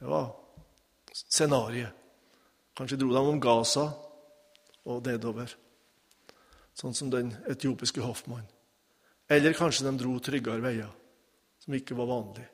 Det 0.00 0.08
var 0.08 0.32
scenarioet. 1.12 2.03
Kanskje 2.74 2.98
dro 2.98 3.12
de 3.14 3.22
om 3.22 3.38
Gaza 3.40 3.86
og 4.84 5.06
nedover, 5.06 5.52
sånn 6.74 6.96
som 6.96 7.10
den 7.12 7.30
etiopiske 7.50 8.02
hoffmannen. 8.02 8.50
Eller 9.30 9.56
kanskje 9.56 9.86
de 9.86 9.94
dro 9.96 10.18
tryggere 10.20 10.60
veier, 10.60 10.90
som 11.62 11.76
ikke 11.76 11.96
var 11.96 12.10
vanlig. 12.10 12.44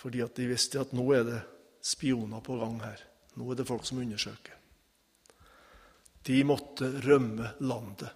Fordi 0.00 0.22
at 0.24 0.36
de 0.36 0.48
visste 0.50 0.80
at 0.80 0.92
nå 0.96 1.06
er 1.14 1.24
det 1.28 1.40
spioner 1.84 2.42
på 2.44 2.58
gang 2.60 2.80
her. 2.82 3.00
Nå 3.38 3.46
er 3.52 3.60
det 3.60 3.68
folk 3.68 3.86
som 3.88 4.00
undersøker. 4.02 4.56
De 6.26 6.42
måtte 6.44 6.88
rømme 7.06 7.54
landet. 7.64 8.10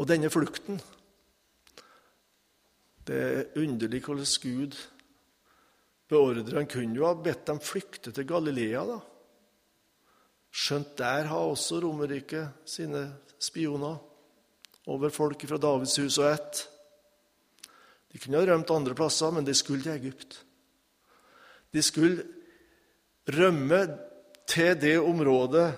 Og 0.00 0.08
denne 0.08 0.30
flukten 0.32 0.80
Det 3.06 3.18
er 3.18 3.62
underlig 3.62 4.02
hvordan 4.04 4.34
Gud 4.42 4.76
beordrer. 6.08 6.58
Han 6.60 6.70
kunne 6.70 6.96
jo 6.96 7.08
ha 7.08 7.14
bedt 7.18 7.46
dem 7.48 7.60
flykte 7.62 8.12
til 8.14 8.28
Galilea, 8.28 8.84
da. 8.86 9.00
Skjønt 10.52 10.96
der 11.00 11.30
har 11.30 11.48
også 11.48 11.80
Romerike 11.80 12.44
sine 12.68 13.06
spioner 13.40 13.96
over 14.86 15.12
folk 15.14 15.46
fra 15.48 15.58
Davids 15.58 15.96
hus 15.96 16.18
og 16.20 16.28
ett. 16.28 16.66
De 18.12 18.20
kunne 18.20 18.42
ha 18.42 18.48
rømt 18.50 18.70
andre 18.74 18.94
plasser, 18.94 19.32
men 19.32 19.46
de 19.46 19.54
skulle 19.56 19.82
til 19.86 19.94
Egypt. 19.94 20.42
De 21.72 21.82
skulle 21.82 22.26
rømme 23.32 23.80
til 24.46 24.76
det 24.76 24.98
området 25.00 25.70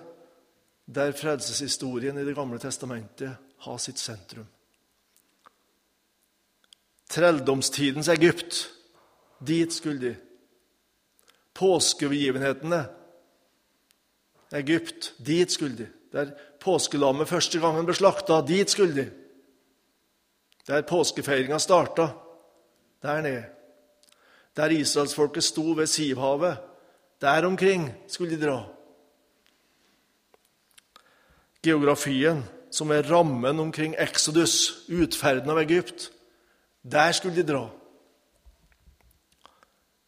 der 0.85 1.15
frelseshistorien 1.17 2.19
i 2.19 2.25
Det 2.25 2.35
gamle 2.37 2.59
testamentet 2.59 3.37
har 3.65 3.79
sitt 3.79 3.99
sentrum. 3.99 4.49
Trelldomstidens 7.09 8.09
Egypt. 8.09 8.71
Dit 9.47 9.73
skulle 9.73 10.01
de. 10.01 10.17
Påskebegivenhetene. 11.55 12.89
Egypt. 14.53 15.15
Dit 15.27 15.53
skulle 15.53 15.77
de. 15.77 15.89
Der 16.13 16.31
påskelammet 16.61 17.29
første 17.29 17.61
gangen 17.61 17.87
ble 17.87 17.95
slakta. 17.95 18.41
Dit 18.47 18.71
skulle 18.71 18.95
de. 18.95 19.11
Der 20.67 20.83
påskefeiringa 20.83 21.59
starta. 21.59 22.09
Der 23.03 23.21
nede. 23.21 23.45
Der 24.57 24.71
israelsfolket 24.71 25.45
sto 25.45 25.73
ved 25.73 25.87
Sivhavet. 25.87 26.57
Der 27.21 27.47
omkring 27.47 27.95
skulle 28.09 28.37
de 28.37 28.47
dra. 28.47 28.65
Geografien, 31.63 32.45
som 32.71 32.91
er 32.91 33.07
rammen 33.11 33.61
omkring 33.61 33.95
Exodus, 33.99 34.85
utferden 34.89 35.51
av 35.51 35.59
Egypt, 35.59 36.11
der 36.85 37.13
skulle 37.13 37.37
de 37.37 37.47
dra. 37.49 37.65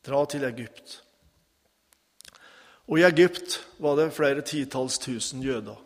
Dra 0.07 0.25
til 0.27 0.45
Egypt. 0.45 1.03
Og 2.87 3.01
i 3.01 3.07
Egypt 3.09 3.59
var 3.83 3.97
det 3.99 4.13
flere 4.15 4.45
titalls 4.47 5.01
tusen 5.03 5.43
jøder, 5.43 5.79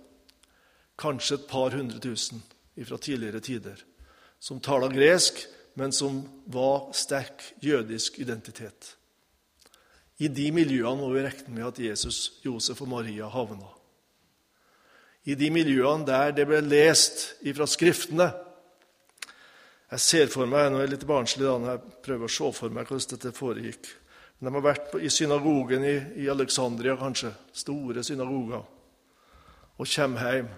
kanskje 1.00 1.38
et 1.38 1.46
par 1.48 1.72
hundre 1.72 2.00
tusen 2.02 2.42
fra 2.76 2.98
tidligere 2.98 3.40
tider, 3.40 3.78
som 4.40 4.60
tala 4.60 4.88
gresk, 4.92 5.46
men 5.74 5.92
som 5.92 6.24
var 6.46 6.90
sterk 6.92 7.54
jødisk 7.62 8.18
identitet. 8.18 8.96
I 10.20 10.28
de 10.28 10.50
miljøene 10.52 11.00
må 11.00 11.12
vi 11.14 11.22
regne 11.24 11.54
med 11.54 11.68
at 11.70 11.78
Jesus, 11.80 12.40
Josef 12.44 12.82
og 12.82 12.90
Maria 12.92 13.28
havna. 13.32 13.70
I 15.24 15.34
de 15.34 15.50
miljøene 15.52 16.04
der 16.08 16.34
det 16.36 16.46
ble 16.48 16.60
lest 16.64 17.40
ifra 17.40 17.66
Skriftene. 17.68 18.32
Jeg 19.90 20.00
ser 20.00 20.30
for 20.30 20.46
meg, 20.46 20.68
nå 20.70 20.78
er 20.78 20.86
jeg 20.86 20.92
litt 20.94 21.06
barnslig 21.08 21.46
da, 21.46 21.56
når 21.58 21.72
jeg 21.72 21.94
prøver 22.06 22.28
å 22.28 22.34
se 22.34 22.50
for 22.54 22.74
meg 22.74 22.86
hvordan 22.86 23.10
dette 23.10 23.32
foregikk. 23.34 23.88
De 24.40 24.52
har 24.54 24.64
vært 24.64 24.94
i 25.02 25.10
synagogen 25.12 25.84
i, 25.84 25.96
i 26.22 26.28
Alexandria, 26.30 26.94
kanskje, 26.96 27.32
store 27.52 28.04
synagoger, 28.06 28.62
og 29.80 29.94
kommer 29.94 30.36
hjem. 30.36 30.52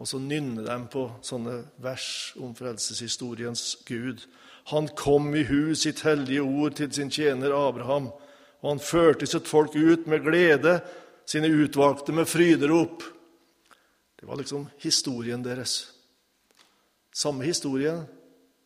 Og 0.00 0.08
så 0.08 0.18
nynner 0.18 0.66
de 0.66 0.76
på 0.92 1.06
sånne 1.24 1.56
vers 1.82 2.06
om 2.40 2.54
frelseshistoriens 2.56 3.64
Gud. 3.88 4.22
Han 4.72 4.88
kom 4.96 5.32
i 5.36 5.44
hu 5.48 5.74
sitt 5.76 6.04
hellige 6.06 6.44
ord 6.44 6.76
til 6.78 6.92
sin 6.94 7.10
tjener 7.12 7.54
Abraham 7.56 8.12
og 8.62 8.68
han 8.70 8.82
førte 8.82 9.26
sitt 9.26 9.48
folk 9.50 9.74
ut 9.74 10.06
med 10.06 10.22
glede, 10.22 10.78
sine 11.26 11.50
utvalgte 11.50 12.14
med 12.14 12.28
fryderop. 12.30 13.02
Det 14.20 14.28
var 14.28 14.38
liksom 14.38 14.68
historien 14.82 15.42
deres. 15.42 15.90
Samme 17.12 17.44
historie 17.44 17.96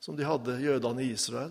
som 0.06 0.14
de 0.14 0.22
hadde, 0.22 0.60
jødene 0.62 1.02
i 1.02 1.10
Israel. 1.16 1.50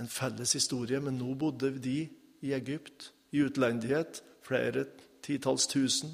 En 0.00 0.08
felles 0.10 0.52
historie, 0.52 1.00
men 1.00 1.16
nå 1.16 1.32
bodde 1.40 1.70
de 1.80 2.02
i 2.44 2.52
Egypt, 2.52 3.08
i 3.32 3.40
utlendighet, 3.40 4.20
flere 4.44 4.84
titalls 5.24 5.64
tusen, 5.70 6.12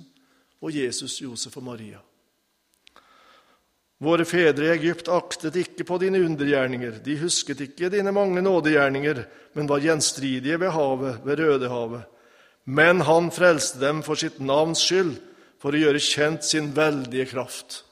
og 0.63 0.75
Jesus, 0.75 1.17
Josef 1.23 1.57
og 1.59 1.65
Maria. 1.67 1.99
Våre 3.99 4.23
fedre 4.29 4.69
i 4.69 4.77
Egypt 4.77 5.11
aktet 5.11 5.59
ikke 5.59 5.87
på 5.89 5.99
dine 5.99 6.21
undergjerninger, 6.23 7.01
de 7.03 7.19
husket 7.19 7.65
ikke 7.67 7.91
dine 7.91 8.15
mange 8.15 8.43
nådegjerninger, 8.45 9.25
men 9.59 9.71
var 9.71 9.83
gjenstridige 9.83 10.61
ved 10.63 10.71
havet, 10.71 11.19
ved 11.27 11.43
Rødehavet. 11.43 12.07
Men 12.71 13.03
han 13.09 13.33
frelste 13.35 13.83
dem 13.83 14.05
for 14.07 14.15
sitt 14.15 14.39
navns 14.39 14.85
skyld, 14.87 15.17
for 15.59 15.75
å 15.75 15.83
gjøre 15.83 16.05
kjent 16.05 16.47
sin 16.47 16.71
veldige 16.77 17.27
kraft. 17.33 17.83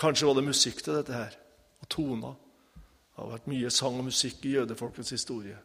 Kanskje 0.00 0.30
var 0.30 0.40
det 0.40 0.48
musikk 0.48 0.80
til 0.80 0.96
dette 0.96 1.12
her, 1.12 1.41
og 1.82 1.88
toner. 1.90 2.38
Det 3.12 3.20
har 3.20 3.32
vært 3.34 3.50
mye 3.52 3.70
sang 3.74 3.98
og 4.00 4.08
musikk 4.08 4.46
i 4.46 4.54
jødefolkets 4.56 5.12
historie. 5.12 5.58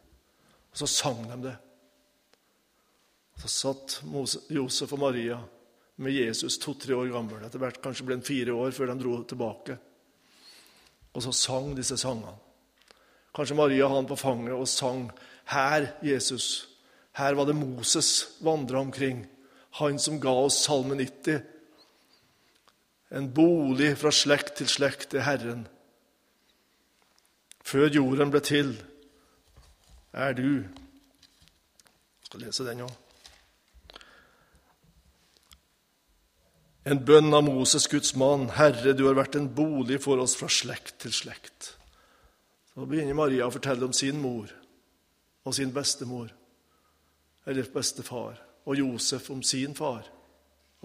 Og 0.68 0.82
så 0.82 0.88
sang 0.90 1.24
de 1.30 1.38
det. 1.46 1.54
Så 3.38 3.48
satt 3.48 4.00
Josef 4.50 4.92
og 4.92 5.00
Maria 5.00 5.38
med 6.02 6.12
Jesus 6.14 6.58
to-tre 6.58 6.94
år 6.94 7.12
gammel. 7.14 7.44
Etter 7.46 7.62
hvert 7.62 7.80
kanskje 7.82 8.06
ble 8.06 8.18
han 8.18 8.26
fire 8.26 8.54
år 8.54 8.74
før 8.74 8.92
de 8.92 8.98
dro 9.00 9.14
tilbake. 9.22 9.78
Og 11.14 11.24
så 11.24 11.32
sang 11.34 11.72
disse 11.78 11.96
sangene. 11.98 12.34
Kanskje 13.34 13.56
Maria 13.58 13.86
hadde 13.86 14.02
han 14.02 14.10
på 14.10 14.18
fanget 14.18 14.54
og 14.56 14.68
sang 14.70 15.08
her, 15.52 15.92
Jesus. 16.02 16.68
Her 17.18 17.38
var 17.38 17.48
det 17.48 17.56
Moses 17.58 18.38
vandra 18.44 18.80
omkring, 18.82 19.24
han 19.78 19.98
som 19.98 20.20
ga 20.20 20.34
oss 20.44 20.60
Salme 20.64 20.98
90. 20.98 21.40
En 23.10 23.30
bolig 23.34 23.94
fra 23.98 24.12
slekt 24.12 24.58
til 24.58 24.68
slekt 24.68 25.10
til 25.14 25.24
Herren. 25.24 25.66
Før 27.68 27.90
jorden 27.92 28.30
ble 28.32 28.40
til, 28.40 28.72
er 30.12 30.32
du 30.32 30.48
Jeg 30.48 32.30
skal 32.30 32.40
lese 32.44 32.64
den 32.64 32.80
òg. 32.84 32.94
En 36.88 37.00
bønn 37.04 37.34
av 37.36 37.44
Moses, 37.44 37.84
Guds 37.88 38.14
mann. 38.16 38.46
Herre, 38.56 38.94
du 38.96 39.04
har 39.04 39.16
vært 39.18 39.36
en 39.36 39.50
bolig 39.52 40.00
for 40.00 40.20
oss 40.22 40.36
fra 40.38 40.48
slekt 40.48 41.00
til 41.04 41.12
slekt. 41.12 41.74
Så 42.72 42.86
begynner 42.88 43.16
Maria 43.16 43.48
å 43.48 43.52
fortelle 43.52 43.84
om 43.84 43.96
sin 43.96 44.20
mor 44.22 44.52
og 45.44 45.56
sin 45.56 45.72
bestemor, 45.72 46.28
eller 47.48 47.68
bestefar, 47.72 48.36
og 48.68 48.76
Josef 48.76 49.30
om 49.32 49.42
sin 49.44 49.74
far 49.76 50.08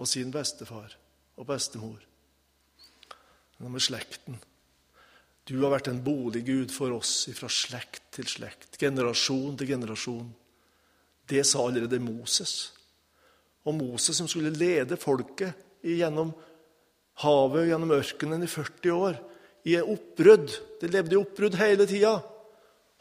og 0.00 0.08
sin 0.08 0.32
bestefar 0.32 0.96
og 1.36 1.46
bestemor. 1.48 2.00
Men 3.60 3.72
med 3.76 3.84
slekten. 3.84 4.40
Du 5.44 5.58
har 5.60 5.74
vært 5.74 5.90
en 5.90 6.00
bolig, 6.00 6.44
Gud, 6.46 6.72
for 6.72 6.94
oss 6.96 7.26
fra 7.36 7.50
slekt 7.52 8.06
til 8.16 8.28
slekt, 8.28 8.78
generasjon 8.80 9.58
til 9.60 9.74
generasjon. 9.74 10.30
Det 11.28 11.44
sa 11.44 11.66
allerede 11.66 12.00
Moses. 12.00 12.72
Og 13.64 13.76
Moses 13.76 14.16
som 14.16 14.28
skulle 14.28 14.52
lede 14.54 14.96
folket 15.00 15.56
gjennom 15.84 16.32
havet, 17.24 17.68
gjennom 17.68 17.92
ørkenen 17.96 18.44
i 18.44 18.50
40 18.50 18.96
år. 18.96 19.20
I 19.64 19.78
oppbrudd. 19.80 20.50
Det 20.80 20.90
levde 20.92 21.16
i 21.16 21.20
oppbrudd 21.20 21.56
hele 21.56 21.86
tida. 21.88 22.18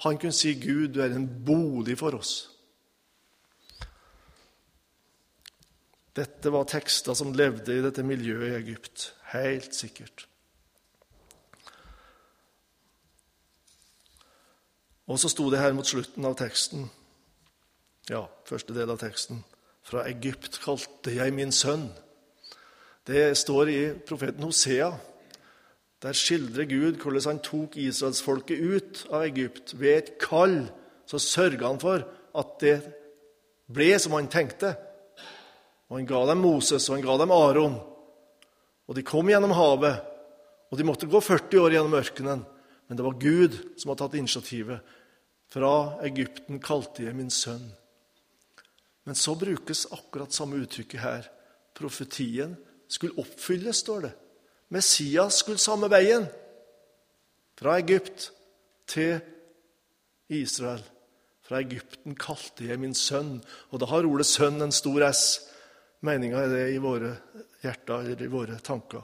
Han 0.04 0.18
kunne 0.18 0.36
si, 0.36 0.54
'Gud, 0.56 0.96
du 0.96 1.02
er 1.04 1.16
en 1.16 1.28
bolig 1.28 1.98
for 2.00 2.16
oss'. 2.16 2.48
Dette 6.16 6.52
var 6.54 6.68
tekster 6.70 7.16
som 7.18 7.34
levde 7.34 7.74
i 7.74 7.82
dette 7.82 8.04
miljøet 8.04 8.52
i 8.52 8.56
Egypt. 8.60 9.14
Helt 9.34 9.76
sikkert. 9.76 10.28
Og 15.08 15.20
så 15.20 15.32
sto 15.32 15.50
det 15.52 15.60
her 15.60 15.74
mot 15.76 15.88
slutten 15.88 16.26
av 16.26 16.38
teksten, 16.40 16.88
ja, 18.10 18.26
første 18.48 18.76
del 18.76 18.92
av 18.92 19.00
teksten, 19.02 19.44
fra 19.84 20.06
Egypt 20.08 20.62
kalte 20.64 21.12
jeg 21.12 21.34
min 21.36 21.52
sønn. 21.52 21.90
Det 23.04 23.34
står 23.36 23.72
i 23.72 23.82
profeten 24.08 24.46
Hosea. 24.48 24.94
Der 26.04 26.16
skildrer 26.16 26.68
Gud 26.68 27.02
hvordan 27.04 27.34
han 27.34 27.42
tok 27.44 27.76
israelsfolket 27.80 28.60
ut 28.60 29.04
av 29.12 29.26
Egypt. 29.28 29.76
Ved 29.76 29.98
et 29.98 30.14
kall 30.20 30.62
så 31.08 31.20
sørga 31.20 31.68
han 31.68 31.82
for 31.84 32.04
at 32.40 32.56
det 32.64 32.78
ble 33.72 33.92
som 34.00 34.16
han 34.16 34.32
tenkte. 34.32 34.74
Og 35.92 36.00
Han 36.00 36.08
ga 36.10 36.24
dem 36.26 36.42
Moses 36.42 36.88
og 36.90 36.98
han 36.98 37.06
ga 37.06 37.18
dem 37.22 37.32
Aron. 37.36 37.76
Og 38.88 38.96
De 38.96 39.04
kom 39.04 39.30
gjennom 39.30 39.52
havet, 39.56 40.00
og 40.72 40.80
de 40.80 40.84
måtte 40.88 41.08
gå 41.08 41.20
40 41.22 41.60
år 41.62 41.76
gjennom 41.76 41.94
ørkenen. 42.00 42.42
Men 42.94 42.98
det 42.98 43.04
var 43.04 43.14
Gud 43.18 43.56
som 43.74 43.90
hadde 43.90 44.04
tatt 44.04 44.16
initiativet. 44.20 44.92
Fra 45.50 45.98
Egypten 46.06 46.60
kalte 46.62 47.08
jeg 47.08 47.18
min 47.18 47.32
sønn. 47.34 47.64
Men 49.10 49.18
så 49.18 49.34
brukes 49.34 49.88
akkurat 49.90 50.30
samme 50.30 50.60
uttrykket 50.62 51.02
her 51.02 51.30
profetien 51.74 52.54
skulle 52.86 53.18
oppfylles, 53.18 53.80
står 53.82 54.06
det. 54.06 54.12
Messias 54.70 55.40
skulle 55.42 55.58
samme 55.58 55.90
veien. 55.90 56.28
Fra 57.58 57.80
Egypt 57.82 58.28
til 58.86 59.18
Israel. 60.30 60.86
Fra 61.42 61.64
Egypten 61.66 62.14
kalte 62.14 62.70
jeg 62.70 62.78
min 62.78 62.94
sønn. 62.94 63.40
Og 63.74 63.82
da 63.82 63.90
har 63.90 64.06
ordet 64.06 64.30
'sønn' 64.30 64.62
en 64.62 64.72
stor 64.72 65.10
S. 65.10 65.50
Meninga 66.06 66.46
er 66.46 66.54
det 66.54 66.76
i 66.76 66.78
våre 66.78 67.16
hjerter 67.64 68.06
eller 68.06 68.22
i 68.22 68.30
våre 68.38 68.60
tanker. 68.62 69.02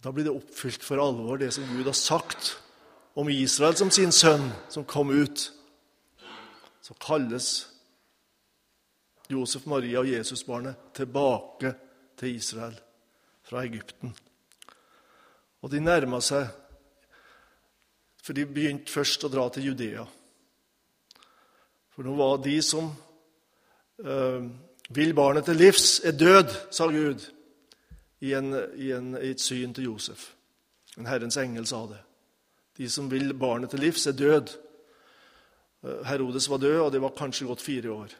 Og 0.00 0.04
Da 0.04 0.12
blir 0.16 0.24
det 0.24 0.32
oppfylt 0.32 0.80
for 0.80 0.96
alvor, 0.96 1.36
det 1.36 1.52
som 1.52 1.66
Gud 1.68 1.84
har 1.84 1.92
sagt 1.92 2.54
om 3.20 3.28
Israel 3.28 3.76
som 3.76 3.90
sin 3.92 4.12
sønn, 4.12 4.46
som 4.72 4.84
kom 4.88 5.10
ut. 5.12 5.52
Så 6.80 6.94
kalles 6.96 7.68
Josef, 9.28 9.66
Maria 9.68 10.00
og 10.00 10.08
Jesusbarnet 10.08 10.78
tilbake 10.96 11.74
til 12.16 12.38
Israel 12.38 12.78
fra 13.44 13.60
Egypten. 13.60 14.14
Og 15.60 15.70
de 15.70 15.80
nærma 15.84 16.22
seg 16.24 16.48
For 18.20 18.36
de 18.36 18.44
begynte 18.44 18.92
først 18.92 19.24
å 19.24 19.30
dra 19.32 19.46
til 19.48 19.64
Judea. 19.70 20.02
For 21.90 22.04
nå 22.04 22.12
var 22.14 22.42
de 22.44 22.58
som 22.62 22.90
øh, 24.04 24.44
vil 24.92 25.14
barnet 25.16 25.48
til 25.48 25.56
livs, 25.56 26.02
er 26.04 26.12
død, 26.12 26.52
sa 26.70 26.86
Gud 26.92 27.24
i, 28.20 28.32
en, 28.36 28.52
i, 28.76 28.90
en, 28.92 29.14
i 29.16 29.32
et 29.32 29.40
syn 29.40 29.74
til 29.74 29.90
Josef. 29.90 30.30
En 30.98 31.08
Herrens 31.08 31.38
engel 31.40 31.66
sa 31.68 31.84
det. 31.88 32.00
De 32.80 32.88
som 32.90 33.08
vil 33.10 33.32
barnet 33.36 33.72
til 33.72 33.82
livs, 33.84 34.06
er 34.06 34.16
død. 34.16 34.52
Eh, 35.84 36.02
Herodes 36.08 36.48
var 36.50 36.62
død, 36.62 36.80
og 36.86 36.92
det 36.92 37.02
var 37.02 37.16
kanskje 37.16 37.48
gått 37.48 37.64
fire 37.64 37.92
år. 37.92 38.16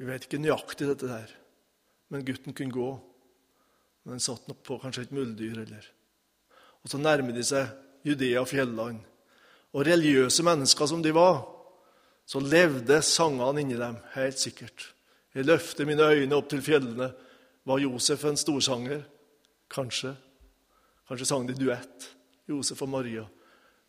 Vi 0.00 0.08
vet 0.08 0.24
ikke 0.24 0.40
nøyaktig 0.40 0.88
dette 0.88 1.08
der, 1.08 1.32
men 2.08 2.24
gutten 2.24 2.56
kunne 2.56 2.72
gå. 2.72 2.90
Men 4.04 4.16
han 4.16 4.24
satt 4.24 4.48
nok 4.48 4.62
på 4.64 4.78
kanskje 4.80 5.08
et 5.08 5.16
muldyr. 5.16 5.60
eller. 5.60 5.86
Og 6.82 6.90
Så 6.90 6.98
nærmer 6.98 7.36
de 7.36 7.44
seg 7.44 7.68
Judea 8.04 8.40
og 8.40 8.48
fjelland. 8.48 9.02
Og 9.72 9.86
religiøse 9.86 10.42
mennesker 10.42 10.86
som 10.86 11.02
de 11.02 11.12
var, 11.14 11.44
så 12.26 12.40
levde 12.40 13.02
sangene 13.02 13.60
inni 13.60 13.76
dem, 13.76 13.98
helt 14.14 14.38
sikkert. 14.38 14.94
Jeg 15.34 15.46
løfter 15.46 15.86
mine 15.86 16.02
øyne 16.02 16.34
opp 16.34 16.48
til 16.50 16.62
fjellene. 16.62 17.12
Var 17.64 17.78
Josef 17.78 18.24
en 18.24 18.36
storsanger? 18.36 19.02
Kanskje. 19.70 20.14
Kanskje 21.08 21.26
sang 21.26 21.46
de 21.46 21.54
duett, 21.54 22.10
Josef 22.48 22.82
og 22.82 22.88
Maria. 22.88 23.24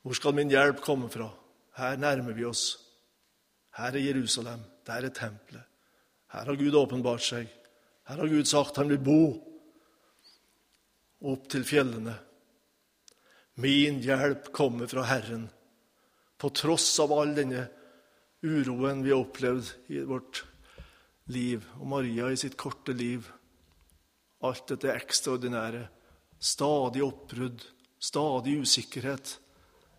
Hvor 0.01 0.17
skal 0.17 0.35
min 0.35 0.49
hjelp 0.49 0.81
komme 0.81 1.09
fra? 1.09 1.29
Her 1.77 1.97
nærmer 1.97 2.33
vi 2.33 2.45
oss. 2.45 2.79
Her 3.77 3.93
er 3.93 4.05
Jerusalem. 4.07 4.63
Der 4.85 5.05
er 5.05 5.13
tempelet. 5.13 5.63
Her 6.31 6.45
har 6.45 6.55
Gud 6.55 6.75
åpenbart 6.75 7.23
seg. 7.23 7.47
Her 8.07 8.23
har 8.23 8.27
Gud 8.27 8.45
sagt 8.49 8.79
han 8.81 8.89
vil 8.89 8.99
bo 9.03 9.21
opp 11.21 11.49
til 11.51 11.63
fjellene. 11.67 12.15
Min 13.61 13.99
hjelp 14.01 14.49
kommer 14.55 14.89
fra 14.89 15.03
Herren. 15.05 15.49
På 16.41 16.49
tross 16.49 16.87
av 17.03 17.13
all 17.13 17.35
denne 17.37 17.67
uroen 18.41 19.03
vi 19.05 19.11
har 19.13 19.21
opplevd 19.21 19.91
i 19.93 20.01
vårt 20.07 20.41
liv, 21.29 21.67
og 21.77 21.85
Maria 21.93 22.31
i 22.31 22.39
sitt 22.39 22.57
korte 22.57 22.95
liv. 22.97 23.27
Alt 24.41 24.73
dette 24.73 24.93
ekstraordinære. 24.93 25.85
Stadig 26.41 27.03
oppbrudd, 27.05 27.61
stadig 28.01 28.57
usikkerhet. 28.63 29.35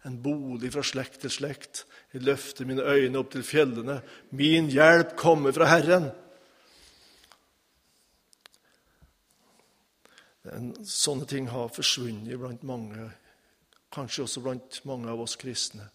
En 0.05 0.19
bolig 0.23 0.73
fra 0.75 0.83
slekt 0.83 1.21
til 1.23 1.31
slekt. 1.31 1.85
Jeg 2.13 2.25
løfter 2.27 2.67
mine 2.67 2.83
øyne 2.83 3.21
opp 3.21 3.31
til 3.35 3.45
fjellene. 3.47 4.01
Min 4.35 4.71
hjelp 4.73 5.15
kommer 5.21 5.55
fra 5.55 5.71
Herren. 5.71 6.11
Sånne 10.83 11.27
ting 11.31 11.47
har 11.53 11.71
forsvunnet 11.71 12.35
blant 12.41 12.65
mange, 12.67 13.07
kanskje 13.95 14.25
også 14.25 14.43
blant 14.43 14.81
mange 14.91 15.07
av 15.13 15.21
oss 15.23 15.37
kristne, 15.39 15.87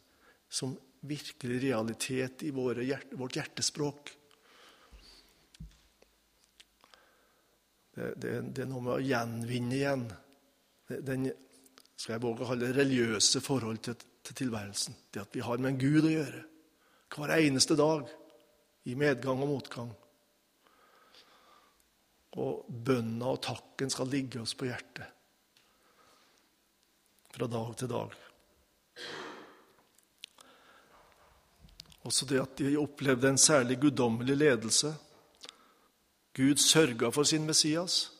som 0.47 0.77
virkelig 1.03 1.59
realitet 1.65 2.45
i 2.47 2.53
hjerte, 2.53 3.19
vårt 3.19 3.35
hjertespråk. 3.35 4.13
Det, 7.97 8.11
det, 8.21 8.31
det, 8.53 8.63
er 8.63 8.69
noe 8.69 8.83
med 8.85 8.93
å 8.93 9.01
gjenvinne 9.01 9.73
igjen 9.73 10.03
den 10.87 11.25
skal 11.97 12.13
jeg 12.13 12.23
våge 12.23 12.45
å 12.45 12.49
kalle 12.51 12.69
religiøse 12.75 13.41
forhold 13.41 13.79
til, 13.83 13.97
til 14.23 14.37
tilværelsen. 14.43 14.95
Det 15.09 15.23
at 15.23 15.33
vi 15.33 15.41
har 15.41 15.57
med 15.57 15.73
en 15.73 15.79
Gud 15.81 16.05
å 16.05 16.13
gjøre 16.13 16.43
hver 17.15 17.33
eneste 17.39 17.73
dag, 17.79 18.05
i 18.87 18.93
medgang 18.95 19.41
og 19.43 19.49
motgang. 19.49 19.89
Og 22.37 22.67
bønna 22.69 23.33
og 23.33 23.41
takken 23.43 23.89
skal 23.91 24.11
ligge 24.11 24.39
oss 24.43 24.53
på 24.55 24.69
hjertet 24.69 25.15
fra 27.33 27.49
dag 27.51 27.73
til 27.77 27.89
dag. 27.91 28.13
Også 32.07 32.25
det 32.29 32.39
at 32.39 32.55
de 32.61 32.77
opplevde 32.79 33.33
en 33.33 33.41
særlig 33.41 33.79
guddommelig 33.81 34.37
ledelse. 34.37 34.93
Gud 36.37 36.61
sørga 36.61 37.09
for 37.09 37.25
sin 37.25 37.47
Messias. 37.49 38.11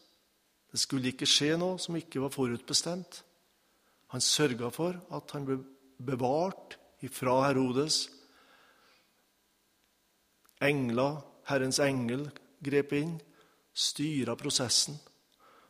Det 0.71 0.79
skulle 0.81 1.11
ikke 1.13 1.29
skje 1.29 1.53
noe 1.61 1.77
som 1.77 1.95
ikke 1.99 2.21
var 2.23 2.33
forutbestemt. 2.33 3.21
Han 4.13 4.23
sørga 4.23 4.71
for 4.73 4.97
at 5.13 5.33
han 5.35 5.45
ble 5.45 5.59
bevart 6.01 6.79
ifra 7.05 7.43
Herodes. 7.45 8.07
Engler, 10.65 11.21
Herrens 11.45 11.77
engel, 11.83 12.25
grep 12.65 12.95
inn 12.97 13.19
styra 13.77 14.33
prosessen. 14.37 14.97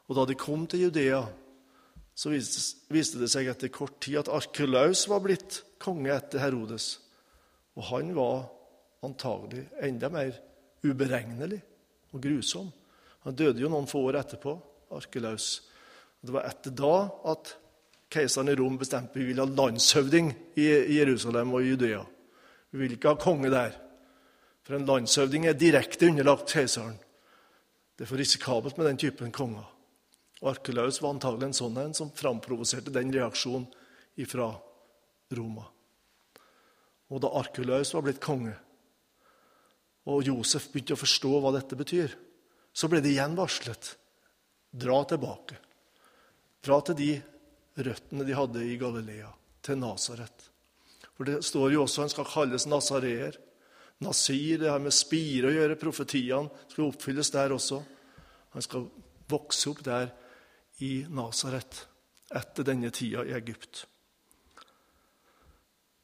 Og 0.07 0.15
da 0.15 0.23
de 0.29 0.37
kom 0.39 0.63
til 0.71 0.87
Judea, 0.87 1.25
så 2.17 2.31
viste 2.31 3.19
det 3.19 3.29
seg 3.29 3.49
etter 3.51 3.73
kort 3.73 3.99
tid 4.01 4.21
at 4.21 4.31
Arkelaus 4.31 5.03
var 5.11 5.19
blitt 5.25 5.61
konge 5.83 6.13
etter 6.15 6.41
Herodes. 6.41 6.95
Og 7.75 7.89
han 7.91 8.15
var 8.15 8.47
antagelig 9.05 9.67
enda 9.83 10.09
mer 10.09 10.39
uberegnelig 10.87 11.59
og 12.13 12.21
grusom. 12.23 12.69
Han 13.27 13.35
døde 13.35 13.61
jo 13.61 13.71
noen 13.71 13.89
få 13.89 14.01
år 14.07 14.21
etterpå, 14.21 14.55
Arkelaus. 14.95 15.61
Det 16.23 16.33
var 16.33 16.47
etter 16.49 16.73
da 16.75 16.93
at 17.33 17.53
keiseren 18.11 18.51
i 18.51 18.55
Rom 18.57 18.77
bestemte 18.79 19.19
vi 19.19 19.27
ville 19.29 19.43
ha 19.43 19.49
landshøvding 19.49 20.31
i 20.59 20.67
Jerusalem 20.95 21.53
og 21.57 21.65
Judea. 21.65 22.03
Vi 22.71 22.81
vil 22.81 22.95
ikke 22.95 23.13
ha 23.13 23.19
konge 23.19 23.51
der. 23.51 23.75
For 24.67 24.75
en 24.75 24.87
landshøvding 24.87 25.47
er 25.47 25.59
direkte 25.59 26.09
underlagt 26.09 26.51
keiseren. 26.51 26.97
Det 27.95 28.05
er 28.05 28.11
for 28.11 28.19
risikabelt 28.19 28.77
med 28.77 28.89
den 28.91 28.99
typen 29.01 29.31
konger. 29.33 29.65
Og 30.41 30.51
Arkelaus 30.51 31.01
var 31.01 31.15
antagelig 31.15 31.49
en 31.49 31.57
sånn 31.57 31.79
en 31.81 31.95
som 31.97 32.13
framprovoserte 32.13 32.93
den 32.93 33.13
reaksjonen 33.13 33.65
ifra 34.21 34.51
Roma. 35.33 35.65
Og 37.09 37.21
da 37.23 37.31
Arkelaus 37.39 37.93
var 37.95 38.05
blitt 38.05 38.21
konge, 38.21 38.53
og 40.07 40.23
Josef 40.25 40.69
begynte 40.71 40.95
å 40.95 41.01
forstå 41.01 41.31
hva 41.43 41.51
dette 41.55 41.77
betyr, 41.79 42.13
så 42.71 42.87
ble 42.89 43.01
det 43.03 43.11
igjen 43.11 43.35
varslet 43.37 43.95
dra 44.71 45.01
tilbake. 45.09 45.57
Dra 46.63 46.79
til 46.85 46.97
de 46.99 47.09
røttene 47.87 48.25
de 48.27 48.35
hadde 48.37 48.63
i 48.65 48.77
Galilea, 48.79 49.29
til 49.61 49.79
Nasaret. 49.81 50.47
For 51.17 51.27
det 51.27 51.41
står 51.45 51.73
jo 51.73 51.83
også 51.83 52.03
han 52.03 52.13
skal 52.13 52.29
kalles 52.29 52.67
nasareer. 52.69 53.37
Nasir, 54.05 54.59
det 54.61 54.69
har 54.69 54.81
med 54.81 54.93
spire 54.93 55.49
å 55.49 55.55
gjøre. 55.55 55.79
Profetiene 55.81 56.67
skal 56.69 56.91
oppfylles 56.91 57.31
der 57.33 57.55
også. 57.55 57.81
Han 58.53 58.65
skal 58.65 58.85
vokse 59.29 59.71
opp 59.71 59.81
der 59.85 60.11
i 60.85 61.01
Nasaret 61.09 61.87
etter 62.37 62.67
denne 62.67 62.91
tida 62.93 63.23
i 63.25 63.33
Egypt. 63.37 63.85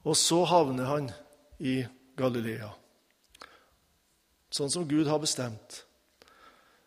Og 0.04 0.18
så 0.20 0.42
havner 0.50 0.90
han 0.90 1.12
i 1.64 1.84
Galilea, 2.18 2.72
sånn 4.54 4.72
som 4.72 4.86
Gud 4.88 5.10
har 5.10 5.22
bestemt. 5.22 5.82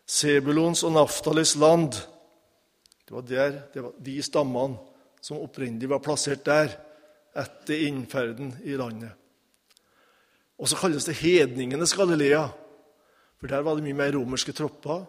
Sebulons 0.07 0.85
og 0.87 0.93
Naftalis 0.95 1.57
land. 1.59 1.97
Det 3.07 3.15
var, 3.15 3.25
der, 3.27 3.57
det 3.73 3.83
var 3.83 3.95
de 4.03 4.17
stammene 4.23 4.79
som 5.23 5.41
opprinnelig 5.43 5.89
var 5.91 6.03
plassert 6.03 6.45
der 6.47 6.71
etter 7.37 7.87
innferden 7.87 8.53
i 8.63 8.77
landet. 8.79 9.11
Og 10.57 10.69
så 10.69 10.79
kalles 10.79 11.05
det 11.05 11.19
hedningenes 11.19 11.93
Galilea, 11.93 12.47
for 13.37 13.51
der 13.51 13.65
var 13.65 13.77
det 13.77 13.85
mye 13.85 13.99
mer 13.99 14.15
romerske 14.15 14.55
tropper. 14.55 15.03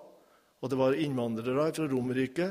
Og 0.59 0.71
det 0.71 0.77
var 0.77 0.99
innvandrere 0.99 1.71
fra 1.71 1.87
Romerriket. 1.87 2.51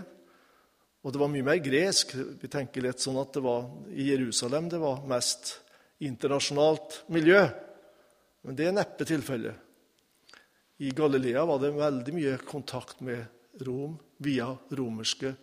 Og 1.04 1.14
det 1.14 1.20
var 1.20 1.30
mye 1.30 1.46
mer 1.46 1.60
gresk. 1.62 2.16
Vi 2.16 2.50
tenker 2.50 2.86
litt 2.86 3.04
sånn 3.04 3.20
at 3.20 3.36
det 3.36 3.44
var 3.44 3.68
i 3.92 4.08
Jerusalem 4.10 4.70
det 4.72 4.80
var 4.82 5.04
mest 5.08 5.58
internasjonalt 6.04 7.02
miljø. 7.14 7.44
Men 8.48 8.58
det 8.58 8.70
er 8.70 8.78
neppe 8.80 9.06
tilfellet. 9.08 9.67
I 10.78 10.92
Galilea 10.94 11.46
var 11.46 11.60
det 11.62 11.74
veldig 11.74 12.14
mye 12.14 12.38
kontakt 12.46 13.02
med 13.02 13.26
Rom 13.66 13.96
via 14.22 14.52
romerske 14.78 15.34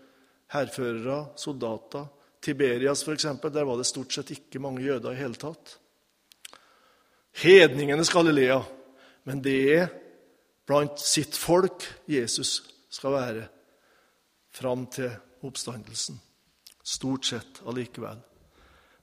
hærførere, 0.54 1.34
soldater. 1.36 2.06
Tiberias, 2.44 3.02
f.eks., 3.02 3.26
der 3.42 3.64
var 3.64 3.80
det 3.80 3.88
stort 3.88 4.12
sett 4.12 4.30
ikke 4.34 4.60
mange 4.62 4.84
jøder 4.84 5.14
i 5.14 5.18
hele 5.22 5.38
tatt. 5.40 5.78
Hedningenes 7.40 8.12
Galilea. 8.12 8.60
Men 9.24 9.40
det 9.42 9.58
er 9.72 9.88
blant 10.68 11.00
sitt 11.00 11.36
folk 11.36 11.86
Jesus 12.06 12.60
skal 12.92 13.16
være 13.16 13.46
fram 14.54 14.84
til 14.92 15.10
oppstandelsen. 15.44 16.20
Stort 16.84 17.26
sett 17.26 17.62
allikevel. 17.66 18.20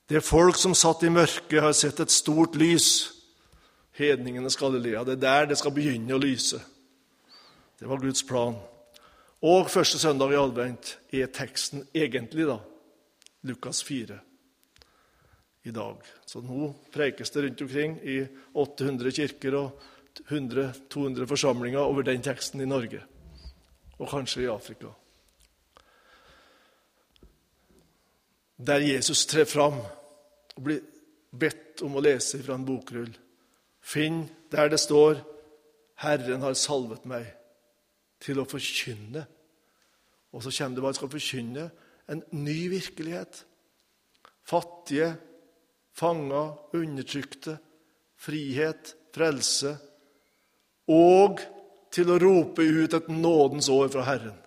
Det 0.07 0.21
folk 0.23 0.57
som 0.59 0.75
satt 0.77 1.03
i 1.07 1.11
mørket, 1.11 1.61
har 1.63 1.73
sett 1.73 1.99
et 2.03 2.13
stort 2.13 2.55
lys. 2.59 3.20
Hedningenes 3.97 4.57
Galilea. 4.57 5.03
Det 5.03 5.17
er 5.17 5.23
der 5.23 5.51
det 5.51 5.59
skal 5.59 5.73
begynne 5.75 6.15
å 6.15 6.21
lyse. 6.21 6.61
Det 7.79 7.89
var 7.89 8.01
Guds 8.01 8.23
plan. 8.23 8.55
Og 9.41 9.69
første 9.73 9.99
søndag 9.99 10.33
i 10.33 10.39
advent 10.39 10.97
er 11.11 11.31
teksten 11.33 11.87
egentlig 11.93 12.45
da 12.45 12.59
Lukas 13.49 13.81
4 13.83 14.19
i 15.63 15.71
dag. 15.71 15.97
Så 16.25 16.41
nå 16.45 16.73
prekes 16.93 17.33
det 17.33 17.41
rundt 17.45 17.61
omkring 17.65 17.97
i 18.05 18.19
800 18.53 19.11
kirker 19.17 19.57
og 19.57 19.87
100-200 20.27 21.25
forsamlinger 21.25 21.79
over 21.79 22.05
den 22.05 22.21
teksten 22.21 22.61
i 22.61 22.69
Norge, 22.69 23.01
og 23.97 24.09
kanskje 24.09 24.43
i 24.43 24.51
Afrika. 24.51 24.91
Der 28.61 28.83
Jesus 28.85 29.25
trer 29.25 29.45
fram 29.49 29.79
og 29.81 30.63
blir 30.63 30.81
bedt 31.31 31.81
om 31.81 31.95
å 31.95 32.03
lese 32.03 32.41
fra 32.43 32.57
en 32.59 32.65
bokrull. 32.67 33.13
Finn 33.81 34.29
der 34.51 34.69
det 34.69 34.79
står 34.79 35.21
'Herren 35.97 36.41
har 36.41 36.53
salvet 36.53 37.05
meg' 37.05 37.33
til 38.19 38.39
å 38.39 38.45
forkynne. 38.45 39.25
Og 40.31 40.43
så 40.43 40.51
kommer 40.53 40.75
det 40.75 40.81
hva 40.83 40.91
han 40.91 40.99
skal 40.99 41.09
forkynne 41.09 41.71
en 42.11 42.23
ny 42.31 42.69
virkelighet. 42.69 43.45
Fattige, 44.43 45.15
fanger, 45.93 46.53
undertrykte, 46.73 47.57
frihet, 48.15 48.95
frelse. 49.13 49.77
Og 50.87 51.41
til 51.91 52.11
å 52.11 52.19
rope 52.21 52.63
ut 52.63 52.93
et 52.93 53.09
nådens 53.09 53.69
år 53.69 53.91
fra 53.91 54.05
Herren. 54.07 54.37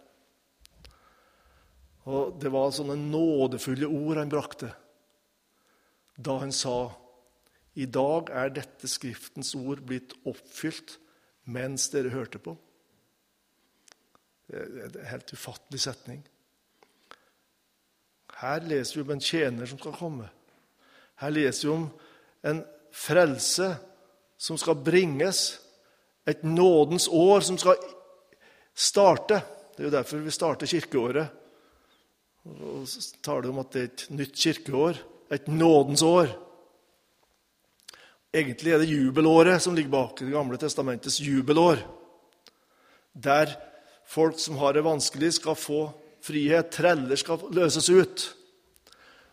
Og 2.05 2.41
Det 2.41 2.53
var 2.53 2.73
sånne 2.73 2.97
nådefulle 3.01 3.89
ord 3.89 4.21
han 4.21 4.33
brakte 4.33 4.75
da 6.15 6.37
han 6.39 6.53
sa 6.53 6.93
i 7.75 7.87
dag 7.91 8.31
er 8.31 8.53
dette 8.55 8.89
Skriftens 8.91 9.55
ord 9.59 9.83
blitt 9.87 10.15
oppfylt 10.27 10.99
mens 11.51 11.89
dere 11.93 12.13
hørte 12.15 12.39
på. 12.39 12.55
Det 14.49 14.61
er 14.61 14.87
en 14.87 15.11
helt 15.11 15.33
ufattelig 15.35 15.81
setning. 15.83 16.23
Her 18.41 18.65
leser 18.67 18.99
vi 18.99 19.05
om 19.05 19.13
en 19.15 19.25
tjener 19.25 19.69
som 19.69 19.81
skal 19.81 19.97
komme. 19.97 20.29
Her 21.23 21.33
leser 21.35 21.69
vi 21.69 21.75
om 21.75 21.89
en 22.45 22.63
frelse 22.95 23.71
som 24.39 24.59
skal 24.61 24.81
bringes, 24.85 25.61
et 26.27 26.43
nådens 26.45 27.09
år 27.13 27.43
som 27.45 27.59
skal 27.61 27.77
starte. 28.75 29.43
Det 29.75 29.83
er 29.83 29.89
jo 29.91 29.97
derfor 29.97 30.23
vi 30.25 30.33
starter 30.33 30.71
kirkeåret. 30.71 31.27
Og 32.45 32.89
så 32.89 33.03
taler 33.25 33.51
om 33.51 33.61
at 33.61 33.73
det 33.73 33.83
er 33.83 33.91
et 33.91 34.07
nytt 34.11 34.37
kirkeår, 34.37 35.01
et 35.33 35.49
nådens 35.49 36.03
år. 36.03 36.33
Egentlig 38.35 38.73
er 38.75 38.81
det 38.83 38.91
jubelåret 38.91 39.63
som 39.63 39.77
ligger 39.77 39.93
bak 39.93 40.19
Det 40.19 40.33
gamle 40.33 40.59
testamentets 40.59 41.21
jubelår, 41.23 41.79
der 43.15 43.53
folk 44.11 44.41
som 44.43 44.57
har 44.59 44.75
det 44.75 44.83
vanskelig, 44.83 45.37
skal 45.37 45.55
få 45.55 45.85
frihet. 46.25 46.73
Treller 46.75 47.17
skal 47.17 47.45
løses 47.55 47.89
ut. 47.95 48.25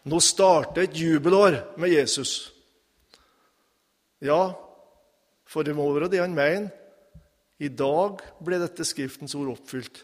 Nå 0.06 0.20
starter 0.22 0.86
et 0.86 0.98
jubelår 0.98 1.58
med 1.82 1.94
Jesus. 1.94 2.52
Ja, 4.22 4.54
for 5.50 5.66
det 5.66 5.74
må 5.78 5.88
være 5.96 6.12
det 6.14 6.22
han 6.22 6.38
mener. 6.38 6.70
I 7.62 7.70
dag 7.70 8.22
ble 8.42 8.58
dette 8.62 8.86
Skriftens 8.86 9.36
ord 9.38 9.52
oppfylt 9.54 10.04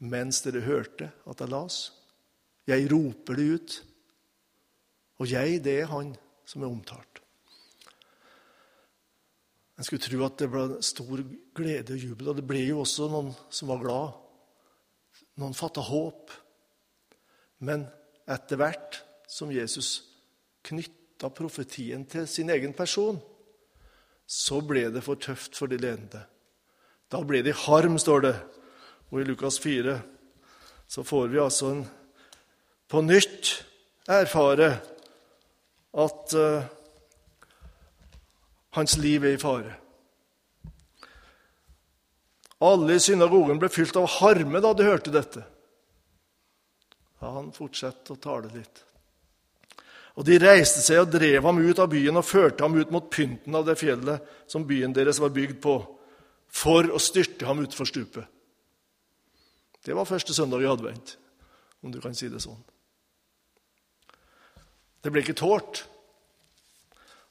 mens 0.00 0.40
dere 0.44 0.64
hørte 0.64 1.10
at 1.28 1.40
jeg 1.40 1.52
las. 1.52 1.78
Jeg 2.68 2.88
roper 2.92 3.36
det 3.36 3.46
ut. 3.52 3.78
Og 5.20 5.28
jeg, 5.28 5.60
det 5.64 5.80
er 5.82 5.92
han 5.92 6.14
som 6.48 6.64
er 6.64 6.72
omtalt. 6.72 7.09
En 9.80 9.86
skulle 9.86 10.04
tro 10.04 10.18
at 10.26 10.36
det 10.36 10.50
ble 10.52 10.64
stor 10.84 11.22
glede 11.56 11.94
og 11.94 12.02
jubel, 12.04 12.26
og 12.28 12.36
det 12.36 12.44
ble 12.44 12.60
jo 12.66 12.82
også 12.82 13.06
noen 13.08 13.30
som 13.48 13.70
var 13.72 13.78
glad. 13.80 14.18
Noen 15.40 15.56
fatta 15.56 15.80
håp. 15.80 16.34
Men 17.64 17.86
etter 18.28 18.60
hvert 18.60 18.98
som 19.24 19.48
Jesus 19.48 20.02
knytta 20.68 21.30
profetien 21.32 22.04
til 22.04 22.28
sin 22.28 22.52
egen 22.52 22.74
person, 22.76 23.22
så 24.28 24.60
ble 24.60 24.82
det 24.92 25.00
for 25.06 25.16
tøft 25.16 25.56
for 25.56 25.72
de 25.72 25.78
ledende. 25.80 26.26
Da 27.08 27.22
ble 27.24 27.40
de 27.40 27.56
harm, 27.64 27.96
står 27.96 28.26
det. 28.26 28.34
Og 29.08 29.22
i 29.22 29.24
Lukas 29.30 29.56
4 29.64 29.96
så 30.92 31.06
får 31.08 31.32
vi 31.32 31.40
altså 31.40 31.72
en, 31.72 31.80
på 32.84 33.00
nytt 33.00 33.54
erfare 34.12 34.74
at 36.04 36.36
uh, 36.36 36.68
hans 38.76 38.96
liv 39.00 39.24
er 39.24 39.36
i 39.36 39.40
fare. 39.40 39.76
Alle 42.60 42.98
i 42.98 43.00
synagogen 43.00 43.58
ble 43.60 43.70
fylt 43.72 43.96
av 43.96 44.08
harme 44.18 44.60
da 44.60 44.74
de 44.76 44.84
hørte 44.84 45.12
dette. 45.14 45.42
Ja, 47.20 47.32
han 47.38 47.52
fortsatte 47.56 48.14
å 48.14 48.20
tale 48.20 48.50
litt. 48.52 48.82
Og 50.18 50.26
de 50.26 50.36
reiste 50.42 50.82
seg 50.84 51.00
og 51.00 51.12
drev 51.12 51.46
ham 51.46 51.60
ut 51.62 51.78
av 51.80 51.88
byen 51.92 52.18
og 52.20 52.26
førte 52.26 52.64
ham 52.66 52.76
ut 52.76 52.90
mot 52.92 53.06
pynten 53.12 53.56
av 53.56 53.64
det 53.68 53.78
fjellet 53.80 54.26
som 54.50 54.66
byen 54.68 54.92
deres 54.96 55.20
var 55.22 55.32
bygd 55.32 55.60
på, 55.62 55.78
for 56.50 56.90
å 56.90 56.98
styrte 57.00 57.46
ham 57.48 57.62
utfor 57.62 57.88
stupet. 57.88 58.26
Det 59.80 59.96
var 59.96 60.08
første 60.08 60.34
søndag 60.36 60.64
i 60.64 60.68
advent, 60.68 61.14
om 61.80 61.92
du 61.94 62.00
kan 62.02 62.16
si 62.16 62.28
det 62.28 62.42
sånn. 62.42 62.58
Det 65.00 65.12
ble 65.12 65.22
ikke 65.24 65.38
tålt. 65.38 65.86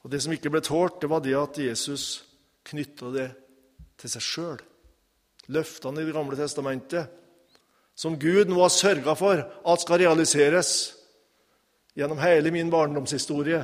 Og 0.04 0.12
det 0.12 0.22
som 0.24 0.34
ikke 0.34 0.52
ble 0.54 0.62
tålt, 0.64 1.02
det 1.02 1.10
var 1.12 1.24
det 1.24 1.36
at 1.36 1.60
Jesus 1.60 2.24
knytta 2.70 3.12
det 3.14 3.30
til 4.00 4.12
seg 4.14 4.24
sjøl. 4.24 4.62
Løftene 5.50 6.04
i 6.04 6.08
Det 6.08 6.16
gamle 6.16 6.38
testamentet, 6.38 7.10
som 7.96 8.16
Gud 8.20 8.48
nå 8.48 8.62
har 8.62 8.72
sørga 8.72 9.16
for 9.18 9.42
at 9.44 9.82
skal 9.84 10.00
realiseres 10.00 10.72
gjennom 11.98 12.22
hele 12.22 12.54
min 12.56 12.70
barndomshistorie 12.72 13.60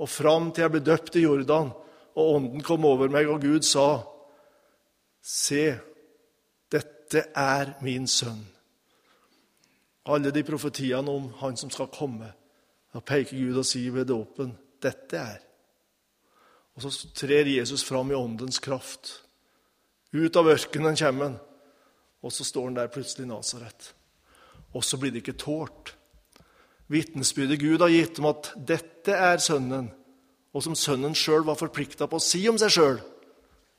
og 0.00 0.08
fram 0.08 0.50
til 0.52 0.66
jeg 0.66 0.74
ble 0.74 0.82
døpt 0.84 1.16
i 1.16 1.24
Jordan, 1.24 1.70
og 2.16 2.34
Ånden 2.34 2.64
kom 2.64 2.84
over 2.84 3.08
meg, 3.12 3.28
og 3.30 3.40
Gud 3.40 3.64
sa, 3.64 4.02
Se, 5.20 5.76
dette 6.72 7.26
er 7.36 7.74
min 7.84 8.06
sønn. 8.08 8.40
Alle 10.08 10.32
de 10.32 10.42
profetiene 10.44 11.12
om 11.12 11.28
han 11.42 11.56
som 11.60 11.70
skal 11.72 11.90
komme, 11.92 12.32
da 12.90 13.04
peker 13.04 13.36
Gud 13.36 13.60
og 13.60 13.68
sier 13.68 13.92
ved 13.94 14.08
dåpen, 14.08 14.54
dette 14.80 15.20
er. 15.20 15.49
Og 16.76 16.84
så 16.86 17.10
trer 17.16 17.48
Jesus 17.50 17.84
fram 17.84 18.12
i 18.12 18.18
åndens 18.18 18.60
kraft. 18.62 19.20
Ut 20.12 20.36
av 20.36 20.48
ørkenen 20.50 20.98
kommer 20.98 21.28
han, 21.28 21.38
og 22.22 22.32
så 22.34 22.44
står 22.44 22.70
han 22.70 22.76
der 22.78 22.92
plutselig 22.92 23.26
i 23.26 23.30
Nasaret. 23.30 23.92
Og 24.74 24.84
så 24.86 24.98
blir 25.00 25.12
det 25.14 25.24
ikke 25.24 25.40
tålt 25.40 25.94
vitnesbyrdet 26.90 27.60
Gud 27.60 27.80
har 27.80 27.92
gitt 27.92 28.18
om 28.18 28.30
at 28.32 28.50
dette 28.66 29.14
er 29.14 29.38
Sønnen, 29.42 29.90
og 30.50 30.64
som 30.64 30.74
Sønnen 30.74 31.14
sjøl 31.14 31.44
var 31.46 31.58
forplikta 31.58 32.08
på 32.10 32.18
å 32.18 32.24
si 32.24 32.42
om 32.50 32.58
seg 32.58 32.74
sjøl. 32.74 32.98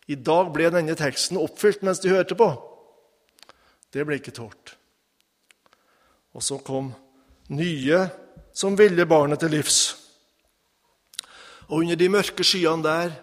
I 0.08 0.16
dag 0.16 0.52
ble 0.56 0.70
denne 0.72 0.96
teksten 0.98 1.40
oppfylt 1.40 1.84
mens 1.84 2.00
de 2.04 2.12
hørte 2.12 2.38
på. 2.40 2.48
Det 3.92 4.06
ble 4.08 4.22
ikke 4.22 4.36
tålt. 4.36 4.76
Og 6.32 6.44
så 6.44 6.62
kom 6.64 6.94
nye 7.52 8.06
som 8.56 8.78
ville 8.80 9.04
barnet 9.08 9.44
til 9.44 9.52
livs. 9.58 9.82
Og 11.72 11.86
under 11.86 11.96
de 11.96 12.10
mørke 12.12 12.44
skyene 12.44 12.84
der 12.84 13.14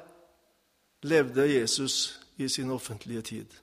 levde 1.04 1.44
Jesus 1.52 2.18
i 2.40 2.48
sin 2.48 2.70
offentlige 2.72 3.22
tid. 3.22 3.56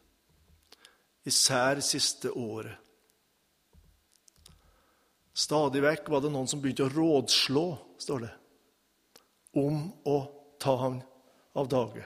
Især 1.26 1.82
siste 1.82 2.30
året. 2.32 2.78
Stadig 5.36 5.82
vekk 5.84 6.08
var 6.14 6.22
det 6.24 6.32
noen 6.32 6.48
som 6.48 6.62
begynte 6.64 6.86
å 6.86 6.94
rådslå, 6.94 7.66
står 8.00 8.22
det, 8.24 8.32
om 9.60 9.82
å 10.08 10.16
ta 10.62 10.78
ham 10.80 11.02
av 11.58 11.68
dage. 11.68 12.06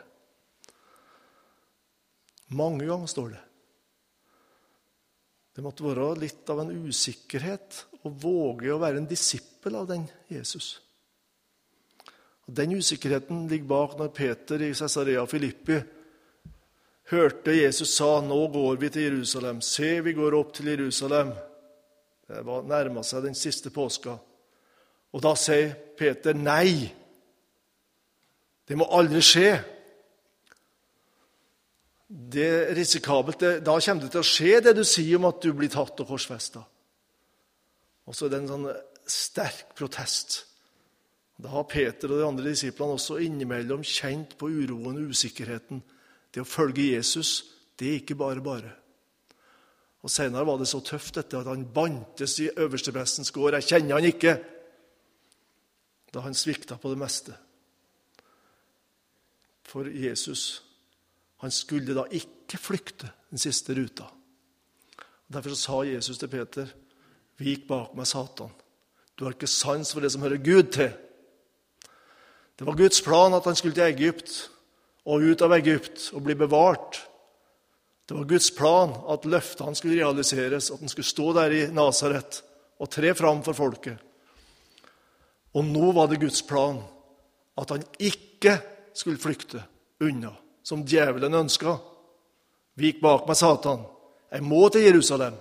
Mange 2.58 2.88
ganger 2.88 3.12
står 3.12 3.32
det. 3.36 3.46
Det 5.54 5.66
måtte 5.66 5.86
være 5.86 6.14
litt 6.24 6.50
av 6.50 6.64
en 6.64 6.74
usikkerhet 6.88 7.84
å 8.08 8.10
våge 8.10 8.72
å 8.74 8.82
være 8.82 9.04
en 9.04 9.10
disippel 9.10 9.76
av 9.78 9.92
den 9.92 10.08
Jesus. 10.32 10.78
Og 12.50 12.56
Den 12.58 12.72
usikkerheten 12.80 13.44
ligger 13.48 13.68
bak 13.70 13.92
når 14.00 14.08
Peter 14.08 14.62
i 14.66 14.74
Cesarea 14.74 15.22
Filippi 15.30 15.76
hørte 17.12 17.54
Jesus 17.54 17.90
sa, 17.94 18.22
'Nå 18.22 18.48
går 18.48 18.76
vi 18.76 18.90
til 18.90 19.02
Jerusalem.' 19.02 19.62
'Se, 19.62 20.04
vi 20.04 20.14
går 20.14 20.40
opp 20.40 20.54
til 20.54 20.66
Jerusalem.' 20.66 21.34
Det 22.28 22.46
var 22.46 22.62
nærma 22.62 23.04
seg 23.04 23.24
den 23.24 23.36
siste 23.36 23.70
påska. 23.70 24.18
Og 25.14 25.22
da 25.22 25.36
sier 25.36 25.74
Peter 25.98 26.34
nei. 26.34 26.94
Det 28.68 28.78
må 28.78 28.86
aldri 28.86 29.22
skje. 29.22 29.64
Det 32.08 32.50
er 32.50 32.76
risikabelt. 32.76 33.40
Da 33.66 33.80
kommer 33.80 34.02
det 34.02 34.12
til 34.12 34.20
å 34.20 34.24
skje, 34.24 34.62
det 34.62 34.76
du 34.76 34.84
sier 34.84 35.18
om 35.18 35.26
at 35.26 35.42
du 35.42 35.54
blir 35.54 35.70
tatt 35.70 36.00
og 36.00 36.08
korsfesta. 36.08 36.64
Og 38.06 38.16
så 38.16 38.26
er 38.26 38.30
det 38.30 38.40
en 38.40 38.48
sånn 38.48 38.70
sterk 39.06 39.76
protest. 39.76 40.49
Da 41.40 41.54
har 41.54 41.64
Peter 41.72 42.12
og 42.12 42.20
de 42.20 42.28
andre 42.28 42.52
disiplene 42.52 42.98
også 42.98 43.22
innimellom 43.24 43.84
kjent 43.88 44.36
på 44.40 44.50
uroen 44.52 45.00
og 45.00 45.14
usikkerheten. 45.14 45.80
Det 46.36 46.44
å 46.44 46.48
følge 46.48 46.92
Jesus, 46.98 47.46
det 47.80 47.88
er 47.88 48.00
ikke 48.02 48.18
bare 48.20 48.44
bare. 48.44 48.74
Og 50.04 50.12
Senere 50.12 50.48
var 50.48 50.60
det 50.60 50.68
så 50.72 50.82
tøft 50.84 51.16
dette 51.16 51.40
at 51.40 51.48
han 51.48 51.68
bantes 51.76 52.38
i 52.44 52.50
øversteprestens 52.52 53.32
gård. 53.36 53.56
Jeg 53.56 53.72
kjenner 53.72 54.00
han 54.00 54.10
ikke! 54.12 54.36
Da 56.10 56.24
han 56.26 56.36
svikta 56.36 56.80
på 56.82 56.92
det 56.92 57.00
meste. 57.00 57.36
For 59.70 59.88
Jesus 59.88 60.64
han 61.40 61.54
skulle 61.56 61.96
da 61.96 62.04
ikke 62.12 62.60
flykte 62.60 63.12
den 63.30 63.40
siste 63.40 63.76
ruta. 63.78 64.10
Derfor 65.30 65.54
sa 65.56 65.84
Jesus 65.88 66.18
til 66.18 66.28
Peter, 66.28 66.68
'Vik 67.38 67.68
bak 67.68 67.94
meg, 67.96 68.08
Satan. 68.08 68.52
Du 69.16 69.24
har 69.24 69.32
ikke 69.32 69.48
sans 69.48 69.94
for 69.94 70.02
det 70.02 70.12
som 70.12 70.22
hører 70.22 70.44
Gud 70.44 70.72
til.' 70.74 71.09
Det 72.60 72.68
var 72.68 72.76
Guds 72.76 73.02
plan 73.02 73.34
at 73.34 73.46
han 73.48 73.56
skulle 73.56 73.78
til 73.78 73.88
Egypt 73.88 74.50
og 75.08 75.24
ut 75.24 75.42
av 75.42 75.56
Egypt 75.56 76.10
og 76.12 76.26
bli 76.28 76.36
bevart 76.36 77.00
det 78.10 78.16
var 78.16 78.24
Guds 78.26 78.56
plan 78.58 78.90
at 79.14 79.26
løftene 79.30 79.78
skulle 79.78 80.00
realiseres, 80.00 80.72
at 80.74 80.80
han 80.82 80.90
skulle 80.90 81.06
stå 81.06 81.28
der 81.38 81.54
i 81.54 81.66
Nasaret 81.70 82.40
og 82.82 82.90
tre 82.90 83.12
fram 83.14 83.44
for 83.46 83.54
folket. 83.54 84.00
Og 85.54 85.68
nå 85.68 85.92
var 85.94 86.10
det 86.10 86.18
Guds 86.24 86.42
plan 86.42 86.80
at 87.62 87.70
han 87.70 87.84
ikke 88.02 88.56
skulle 88.98 89.22
flykte 89.22 89.62
unna, 90.02 90.32
som 90.66 90.82
djevelen 90.82 91.38
ønska. 91.38 91.76
Vik 92.82 92.98
bak 93.04 93.30
meg, 93.30 93.38
Satan. 93.38 93.86
Jeg 94.34 94.48
må 94.50 94.64
til 94.74 94.88
Jerusalem. 94.90 95.38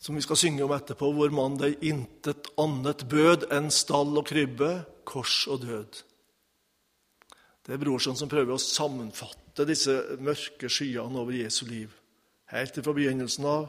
Som 0.00 0.16
vi 0.16 0.22
skal 0.24 0.38
synge 0.40 0.64
om 0.64 0.72
etterpå, 0.72 1.10
hvor 1.12 1.32
man 1.34 1.58
deg 1.60 1.82
intet 1.84 2.48
annet 2.60 3.04
bød 3.10 3.50
enn 3.52 3.68
stall 3.74 4.16
og 4.16 4.30
krybbe, 4.30 4.70
kors 5.04 5.42
og 5.50 5.66
død. 5.66 5.98
Det 7.66 7.74
er 7.76 7.82
Brorson 7.82 8.16
som 8.16 8.30
prøver 8.30 8.56
å 8.56 8.62
sammenfatte 8.62 9.66
disse 9.68 9.92
mørke 10.24 10.70
skyene 10.72 11.20
over 11.20 11.36
Jesu 11.36 11.66
liv. 11.68 11.92
Helt 12.50 12.80
fra 12.80 12.94
begynnelsen 12.96 13.44
av 13.46 13.68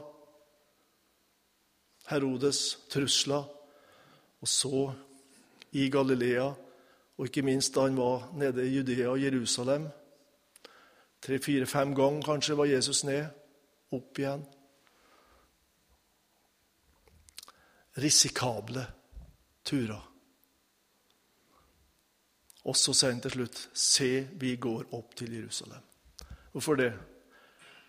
Herodes 2.08 2.62
trusler, 2.90 3.44
og 4.42 4.48
så 4.48 4.88
i 5.78 5.84
Galilea, 5.92 6.48
og 7.18 7.28
ikke 7.28 7.44
minst 7.46 7.76
da 7.76 7.84
han 7.86 8.00
var 8.00 8.32
nede 8.34 8.64
i 8.64 8.72
Judea 8.78 9.12
og 9.12 9.20
Jerusalem. 9.22 9.84
Tre-fire-fem 11.22 11.92
ganger 11.94 12.26
kanskje 12.26 12.56
var 12.58 12.72
Jesus 12.72 13.04
ned, 13.06 13.28
opp 13.92 14.18
igjen. 14.18 14.42
Risikable 18.00 18.86
turer. 19.64 20.02
Og 22.62 22.76
så 22.78 22.94
sier 22.94 23.12
han 23.12 23.20
til 23.20 23.30
slutt, 23.30 23.68
'Se, 23.74 24.28
vi 24.38 24.56
går 24.56 24.94
opp 24.94 25.14
til 25.16 25.34
Jerusalem'. 25.34 25.82
Hvorfor 26.52 26.76
det? 26.76 26.92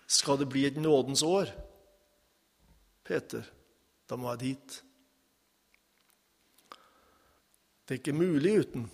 Skal 0.08 0.38
det 0.38 0.50
bli 0.50 0.66
et 0.66 0.78
nådens 0.78 1.24
år? 1.24 1.46
Peter, 3.04 3.44
da 4.10 4.16
må 4.16 4.30
jeg 4.32 4.39
dit. 4.39 4.84
Det 7.84 7.96
er 7.96 8.00
ikke 8.00 8.13
mulig 8.13 8.60
uten. 8.60 8.92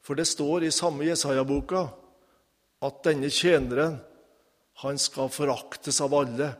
For 0.00 0.14
det 0.14 0.26
står 0.26 0.62
i 0.62 0.70
samme 0.70 1.04
Jesaja-boka 1.04 1.88
at 2.86 3.00
denne 3.04 3.30
tjeneren, 3.30 3.98
han 4.74 4.98
skal 4.98 5.32
foraktes 5.32 6.00
av 6.00 6.14
alle. 6.14 6.52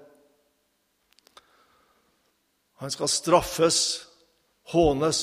Han 2.76 2.90
skal 2.90 3.08
straffes, 3.08 4.06
hånes, 4.72 5.20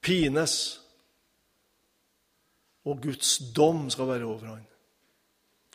pines. 0.00 0.80
Og 2.88 3.02
Guds 3.02 3.36
dom 3.54 3.86
skal 3.92 4.08
være 4.08 4.26
over 4.26 4.46
ham. 4.54 4.62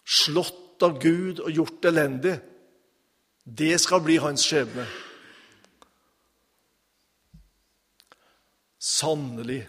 Slått 0.04 0.84
av 0.84 0.98
Gud 1.02 1.40
og 1.44 1.52
gjort 1.54 1.86
elendig. 1.86 2.36
Det 3.44 3.76
skal 3.80 4.02
bli 4.04 4.18
hans 4.20 4.44
skjebne. 4.44 4.88
Sannelig, 8.78 9.62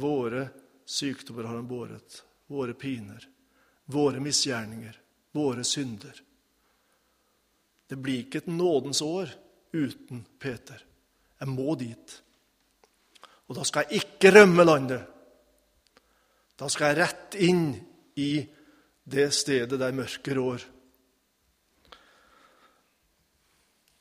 våre 0.00 0.48
sykdommer 0.88 1.48
har 1.48 1.58
han 1.58 1.68
båret, 1.68 2.22
våre 2.48 2.74
piner, 2.74 3.24
våre 3.92 4.20
misgjerninger, 4.24 4.94
våre 5.36 5.64
synder. 5.64 6.22
Det 7.88 7.96
blir 7.96 8.24
ikke 8.24 8.42
et 8.42 8.50
nådens 8.52 9.02
år 9.04 9.32
uten 9.72 10.24
Peter. 10.38 10.80
Jeg 11.38 11.48
må 11.48 11.74
dit. 11.78 12.16
Og 13.48 13.56
da 13.56 13.64
skal 13.64 13.86
jeg 13.86 14.02
ikke 14.02 14.32
rømme 14.34 14.64
landet. 14.64 15.04
Da 16.58 16.68
skal 16.72 16.90
jeg 16.90 17.00
rett 17.00 17.38
inn 17.38 17.70
i 18.18 18.32
det 19.08 19.28
stedet 19.32 19.78
der 19.80 19.94
mørket 19.94 20.36
rår. 20.36 20.64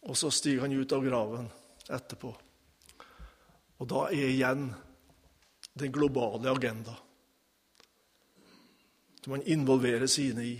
Og 0.07 0.17
så 0.17 0.31
stiger 0.31 0.65
han 0.65 0.75
ut 0.75 0.93
av 0.95 1.03
graven 1.05 1.49
etterpå. 1.87 2.31
Og 3.77 3.89
da 3.91 4.07
er 4.09 4.31
igjen 4.31 4.69
den 5.77 5.93
globale 5.93 6.49
agenda 6.49 6.95
som 9.27 9.35
han 9.35 9.43
involverer 9.51 10.07
sine 10.07 10.43
i. 10.47 10.55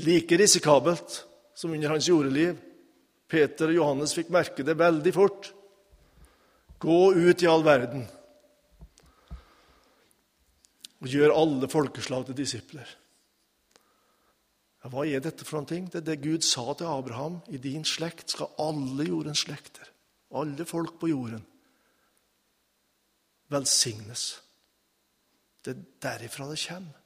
Like 0.00 0.38
risikabelt 0.40 1.26
som 1.54 1.72
under 1.72 1.92
hans 1.92 2.08
jordeliv. 2.08 2.56
Peter 3.26 3.72
og 3.72 3.78
Johannes 3.80 4.14
fikk 4.14 4.30
merke 4.34 4.64
det 4.66 4.76
veldig 4.78 5.12
fort. 5.14 5.50
Gå 6.82 7.00
ut 7.16 7.42
i 7.42 7.48
all 7.50 7.64
verden 7.66 8.06
og 10.96 11.12
gjør 11.12 11.34
alle 11.36 11.68
folkeslag 11.70 12.24
til 12.26 12.38
disipler. 12.38 12.88
Ja, 14.82 14.90
hva 14.90 15.04
er 15.06 15.22
dette 15.22 15.44
for 15.44 15.58
noen 15.58 15.68
ting? 15.68 15.88
Det 15.90 16.00
er 16.00 16.06
det 16.08 16.22
Gud 16.24 16.46
sa 16.46 16.64
til 16.74 16.88
Abraham. 16.88 17.40
I 17.52 17.60
din 17.62 17.84
slekt 17.86 18.32
skal 18.34 18.52
alle 18.62 19.06
jordens 19.08 19.44
slekter, 19.44 19.88
alle 20.34 20.66
folk 20.66 20.96
på 21.00 21.10
jorden, 21.12 21.42
velsignes. 23.52 24.28
Det 25.62 25.74
er 25.74 25.84
derifra 26.06 26.48
det 26.50 26.60
kommer. 26.62 27.02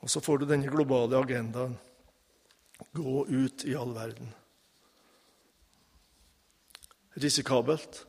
Og 0.00 0.08
så 0.08 0.22
får 0.24 0.40
du 0.40 0.48
denne 0.48 0.72
globale 0.72 1.18
agendaen. 1.20 1.76
Gå 2.92 3.26
ut 3.26 3.64
i 3.64 3.76
all 3.76 3.94
verden 3.94 4.34
risikabelt. 7.20 8.06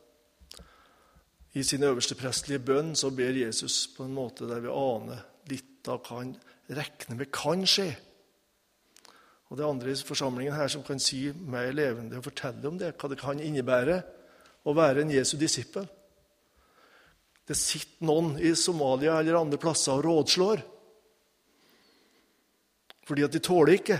I 1.54 1.64
sin 1.64 1.84
øverste 1.84 2.16
prestelige 2.16 2.64
bønn 2.64 2.96
så 2.96 3.10
ber 3.12 3.36
Jesus 3.36 3.90
på 3.98 4.06
en 4.06 4.16
måte 4.16 4.48
der 4.48 4.62
vi 4.64 4.72
aner 4.72 5.26
litt 5.52 5.90
av 5.92 6.00
hva 6.06 6.22
han 6.22 6.36
regner 6.72 7.20
med 7.20 7.32
kan 7.34 7.66
skje. 7.68 7.90
Og 9.52 9.58
Det 9.58 9.66
er 9.66 9.70
andre 9.70 9.92
i 9.92 10.04
forsamlingen 10.08 10.56
her 10.56 10.70
som 10.72 10.84
kan 10.84 11.00
si 11.00 11.26
mer 11.34 11.74
levende 11.76 12.18
og 12.18 12.24
fortelle 12.24 12.68
om 12.70 12.78
det, 12.80 12.94
hva 12.96 13.10
det 13.12 13.20
kan 13.20 13.40
innebære 13.40 13.98
å 14.64 14.76
være 14.78 15.04
en 15.04 15.12
Jesu 15.12 15.36
disippel. 15.38 15.90
Det 17.48 17.58
sitter 17.58 18.06
noen 18.08 18.38
i 18.40 18.54
Somalia 18.56 19.18
eller 19.20 19.42
andre 19.42 19.60
plasser 19.60 19.98
og 19.98 20.06
rådslår 20.06 20.68
fordi 23.02 23.24
at 23.26 23.34
de 23.34 23.40
tåler 23.44 23.76
ikke 23.76 23.98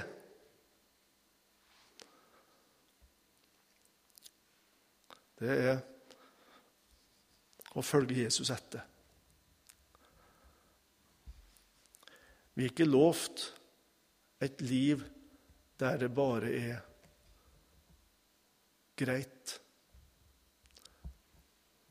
det 5.42 5.58
er 5.58 5.80
å 7.74 7.84
følge 7.86 8.22
Jesus 8.24 8.52
etter. 8.54 8.84
Vi 12.54 12.66
er 12.66 12.74
ikke 12.74 12.90
lovt 12.90 13.48
et 14.44 14.62
liv 14.62 15.04
der 15.82 15.98
det 16.02 16.12
bare 16.14 16.52
er 16.52 16.82
greit. 19.02 19.56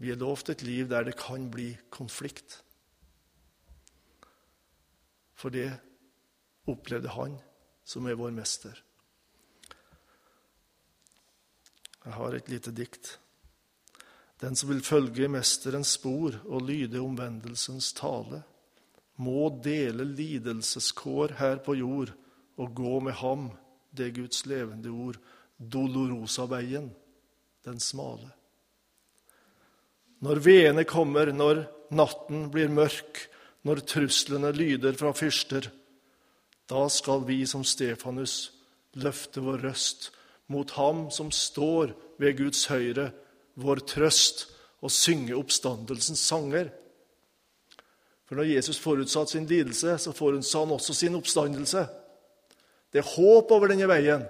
Vi 0.01 0.13
er 0.13 0.21
lovt 0.21 0.53
et 0.53 0.63
liv 0.63 0.89
der 0.91 1.09
det 1.09 1.17
kan 1.19 1.49
bli 1.51 1.73
konflikt. 1.91 2.61
For 5.35 5.53
det 5.53 5.73
opplevde 6.69 7.17
han, 7.17 7.35
som 7.85 8.07
er 8.07 8.19
vår 8.21 8.31
mester. 8.37 8.77
Jeg 12.05 12.17
har 12.17 12.37
et 12.37 12.49
lite 12.53 12.73
dikt. 12.73 13.17
Den 14.41 14.57
som 14.57 14.71
vil 14.73 14.81
følge 14.85 15.29
mesterens 15.29 15.97
spor 15.99 16.39
og 16.49 16.65
lyde 16.69 17.01
omvendelsens 17.01 17.93
tale, 17.97 18.43
må 19.21 19.51
dele 19.63 20.07
lidelseskår 20.09 21.37
her 21.41 21.61
på 21.65 21.77
jord 21.77 22.15
og 22.61 22.73
gå 22.77 23.01
med 23.05 23.19
ham, 23.21 23.51
det 23.93 24.15
Guds 24.17 24.47
levende 24.49 24.89
ord, 24.89 25.19
Dolorosa-veien, 25.61 26.89
den 27.67 27.81
smale. 27.81 28.31
Når 30.25 30.41
veene 30.45 30.85
kommer, 30.89 31.33
når 31.33 31.67
natten 31.93 32.49
blir 32.53 32.73
mørk, 32.73 33.27
når 33.65 33.85
truslene 33.89 34.53
lyder 34.57 34.97
fra 34.97 35.13
fyrster, 35.17 35.69
da 36.71 36.87
skal 36.89 37.27
vi 37.29 37.43
som 37.49 37.65
Stefanus 37.67 38.53
løfte 39.01 39.43
vår 39.45 39.67
røst 39.67 40.11
mot 40.51 40.71
ham 40.79 41.09
som 41.13 41.33
står 41.35 41.93
ved 42.21 42.39
Guds 42.39 42.65
høyre, 42.71 43.11
vår 43.63 43.85
trøst, 43.89 44.47
og 44.81 44.93
synge 44.93 45.37
oppstandelsens 45.37 46.23
sanger. 46.25 46.71
For 48.25 48.39
når 48.39 48.53
Jesus 48.55 48.79
forutsatte 48.81 49.35
sin 49.35 49.49
lidelse, 49.51 49.97
så 49.99 50.13
forutsa 50.17 50.63
han 50.63 50.73
også 50.73 50.95
sin 50.97 51.19
oppstandelse. 51.19 51.83
Det 52.93 53.03
er 53.03 53.13
håp 53.17 53.51
over 53.53 53.69
denne 53.69 53.89
veien. 53.91 54.25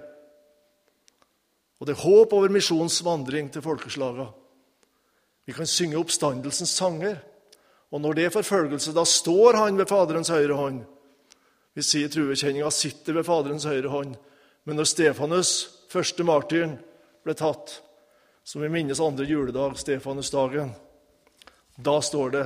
Og 1.79 1.87
det 1.87 1.95
er 1.95 2.03
håp 2.03 2.33
over 2.35 2.51
misjonens 2.53 2.99
vandring 3.05 3.47
til 3.53 3.63
folkeslagene. 3.65 4.27
Vi 5.47 5.55
kan 5.55 5.69
synge 5.69 5.99
oppstandelsens 6.01 6.73
sanger. 6.77 7.21
Og 7.91 8.01
når 8.01 8.17
det 8.17 8.25
er 8.25 8.35
forfølgelse, 8.35 8.93
da 8.95 9.03
står 9.07 9.57
han 9.57 9.79
ved 9.79 9.89
Faderens 9.89 10.29
høyre 10.31 10.55
hånd. 10.55 10.83
Vi 11.75 11.83
sier 11.83 12.11
truekjenninga 12.11 12.69
sitter 12.71 13.17
ved 13.17 13.25
Faderens 13.27 13.65
høyre 13.67 13.91
hånd. 13.91 14.13
Men 14.65 14.77
når 14.77 14.89
Stefanus, 14.91 15.53
første 15.91 16.23
martyren, 16.23 16.77
ble 17.25 17.35
tatt, 17.37 17.79
som 18.43 18.61
vi 18.61 18.69
minnes 18.69 18.99
andre 18.99 19.25
juledag, 19.25 19.77
Stefanusdagen, 19.79 20.71
da 21.75 22.01
står 22.01 22.29
det 22.35 22.45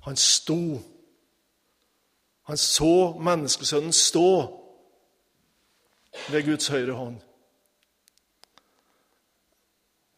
han 0.00 0.16
sto. 0.16 0.80
Han 2.48 2.58
så 2.58 2.94
menneskesønnen 3.20 3.92
stå 3.94 4.30
ved 6.32 6.46
Guds 6.48 6.70
høyre 6.72 6.96
hånd. 6.96 7.18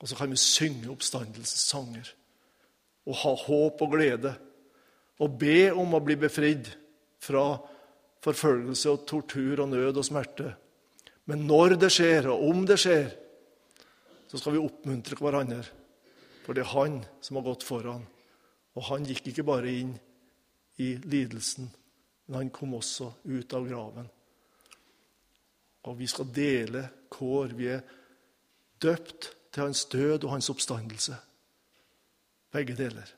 Og 0.03 0.11
så 0.11 0.19
kan 0.19 0.31
vi 0.31 0.41
synge 0.41 0.91
oppstandelsens 0.91 1.69
sanger 1.71 2.09
og 3.07 3.19
ha 3.23 3.35
håp 3.45 3.83
og 3.83 3.95
glede 3.95 4.33
og 5.23 5.37
be 5.39 5.71
om 5.75 5.95
å 5.95 6.03
bli 6.03 6.17
befridd 6.19 6.71
fra 7.23 7.45
forfølgelse 8.23 8.91
og 8.91 9.05
tortur 9.07 9.63
og 9.63 9.71
nød 9.71 10.01
og 10.01 10.07
smerte. 10.07 10.55
Men 11.31 11.45
når 11.47 11.77
det 11.85 11.91
skjer, 11.95 12.27
og 12.33 12.43
om 12.51 12.65
det 12.67 12.79
skjer, 12.83 13.11
så 14.33 14.39
skal 14.41 14.55
vi 14.57 14.63
oppmuntre 14.65 15.19
hverandre. 15.21 15.61
For 16.41 16.57
det 16.57 16.63
er 16.65 16.73
han 16.73 16.95
som 17.21 17.37
har 17.37 17.45
gått 17.51 17.67
foran. 17.69 18.07
Og 18.73 18.87
han 18.89 19.05
gikk 19.05 19.27
ikke 19.29 19.45
bare 19.45 19.69
inn 19.69 19.91
i 20.81 20.95
lidelsen, 21.05 21.67
men 22.25 22.39
han 22.39 22.53
kom 22.55 22.73
også 22.79 23.11
ut 23.29 23.53
av 23.53 23.69
graven. 23.69 24.09
Og 25.85 25.99
vi 25.99 26.09
skal 26.09 26.33
dele 26.33 26.87
kår. 27.13 27.53
Vi 27.59 27.69
er 27.75 27.85
døpt 28.81 29.29
til 29.53 29.67
hans 29.67 29.85
død 29.93 30.25
og 30.25 30.33
hans 30.39 30.49
oppstandelse. 30.49 31.19
Begge 32.57 32.79
deler. 32.79 33.13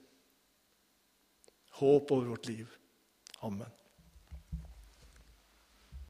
Håp 1.78 2.10
over 2.10 2.34
vårt 2.34 2.50
liv. 2.50 2.66
Amen. 3.46 3.70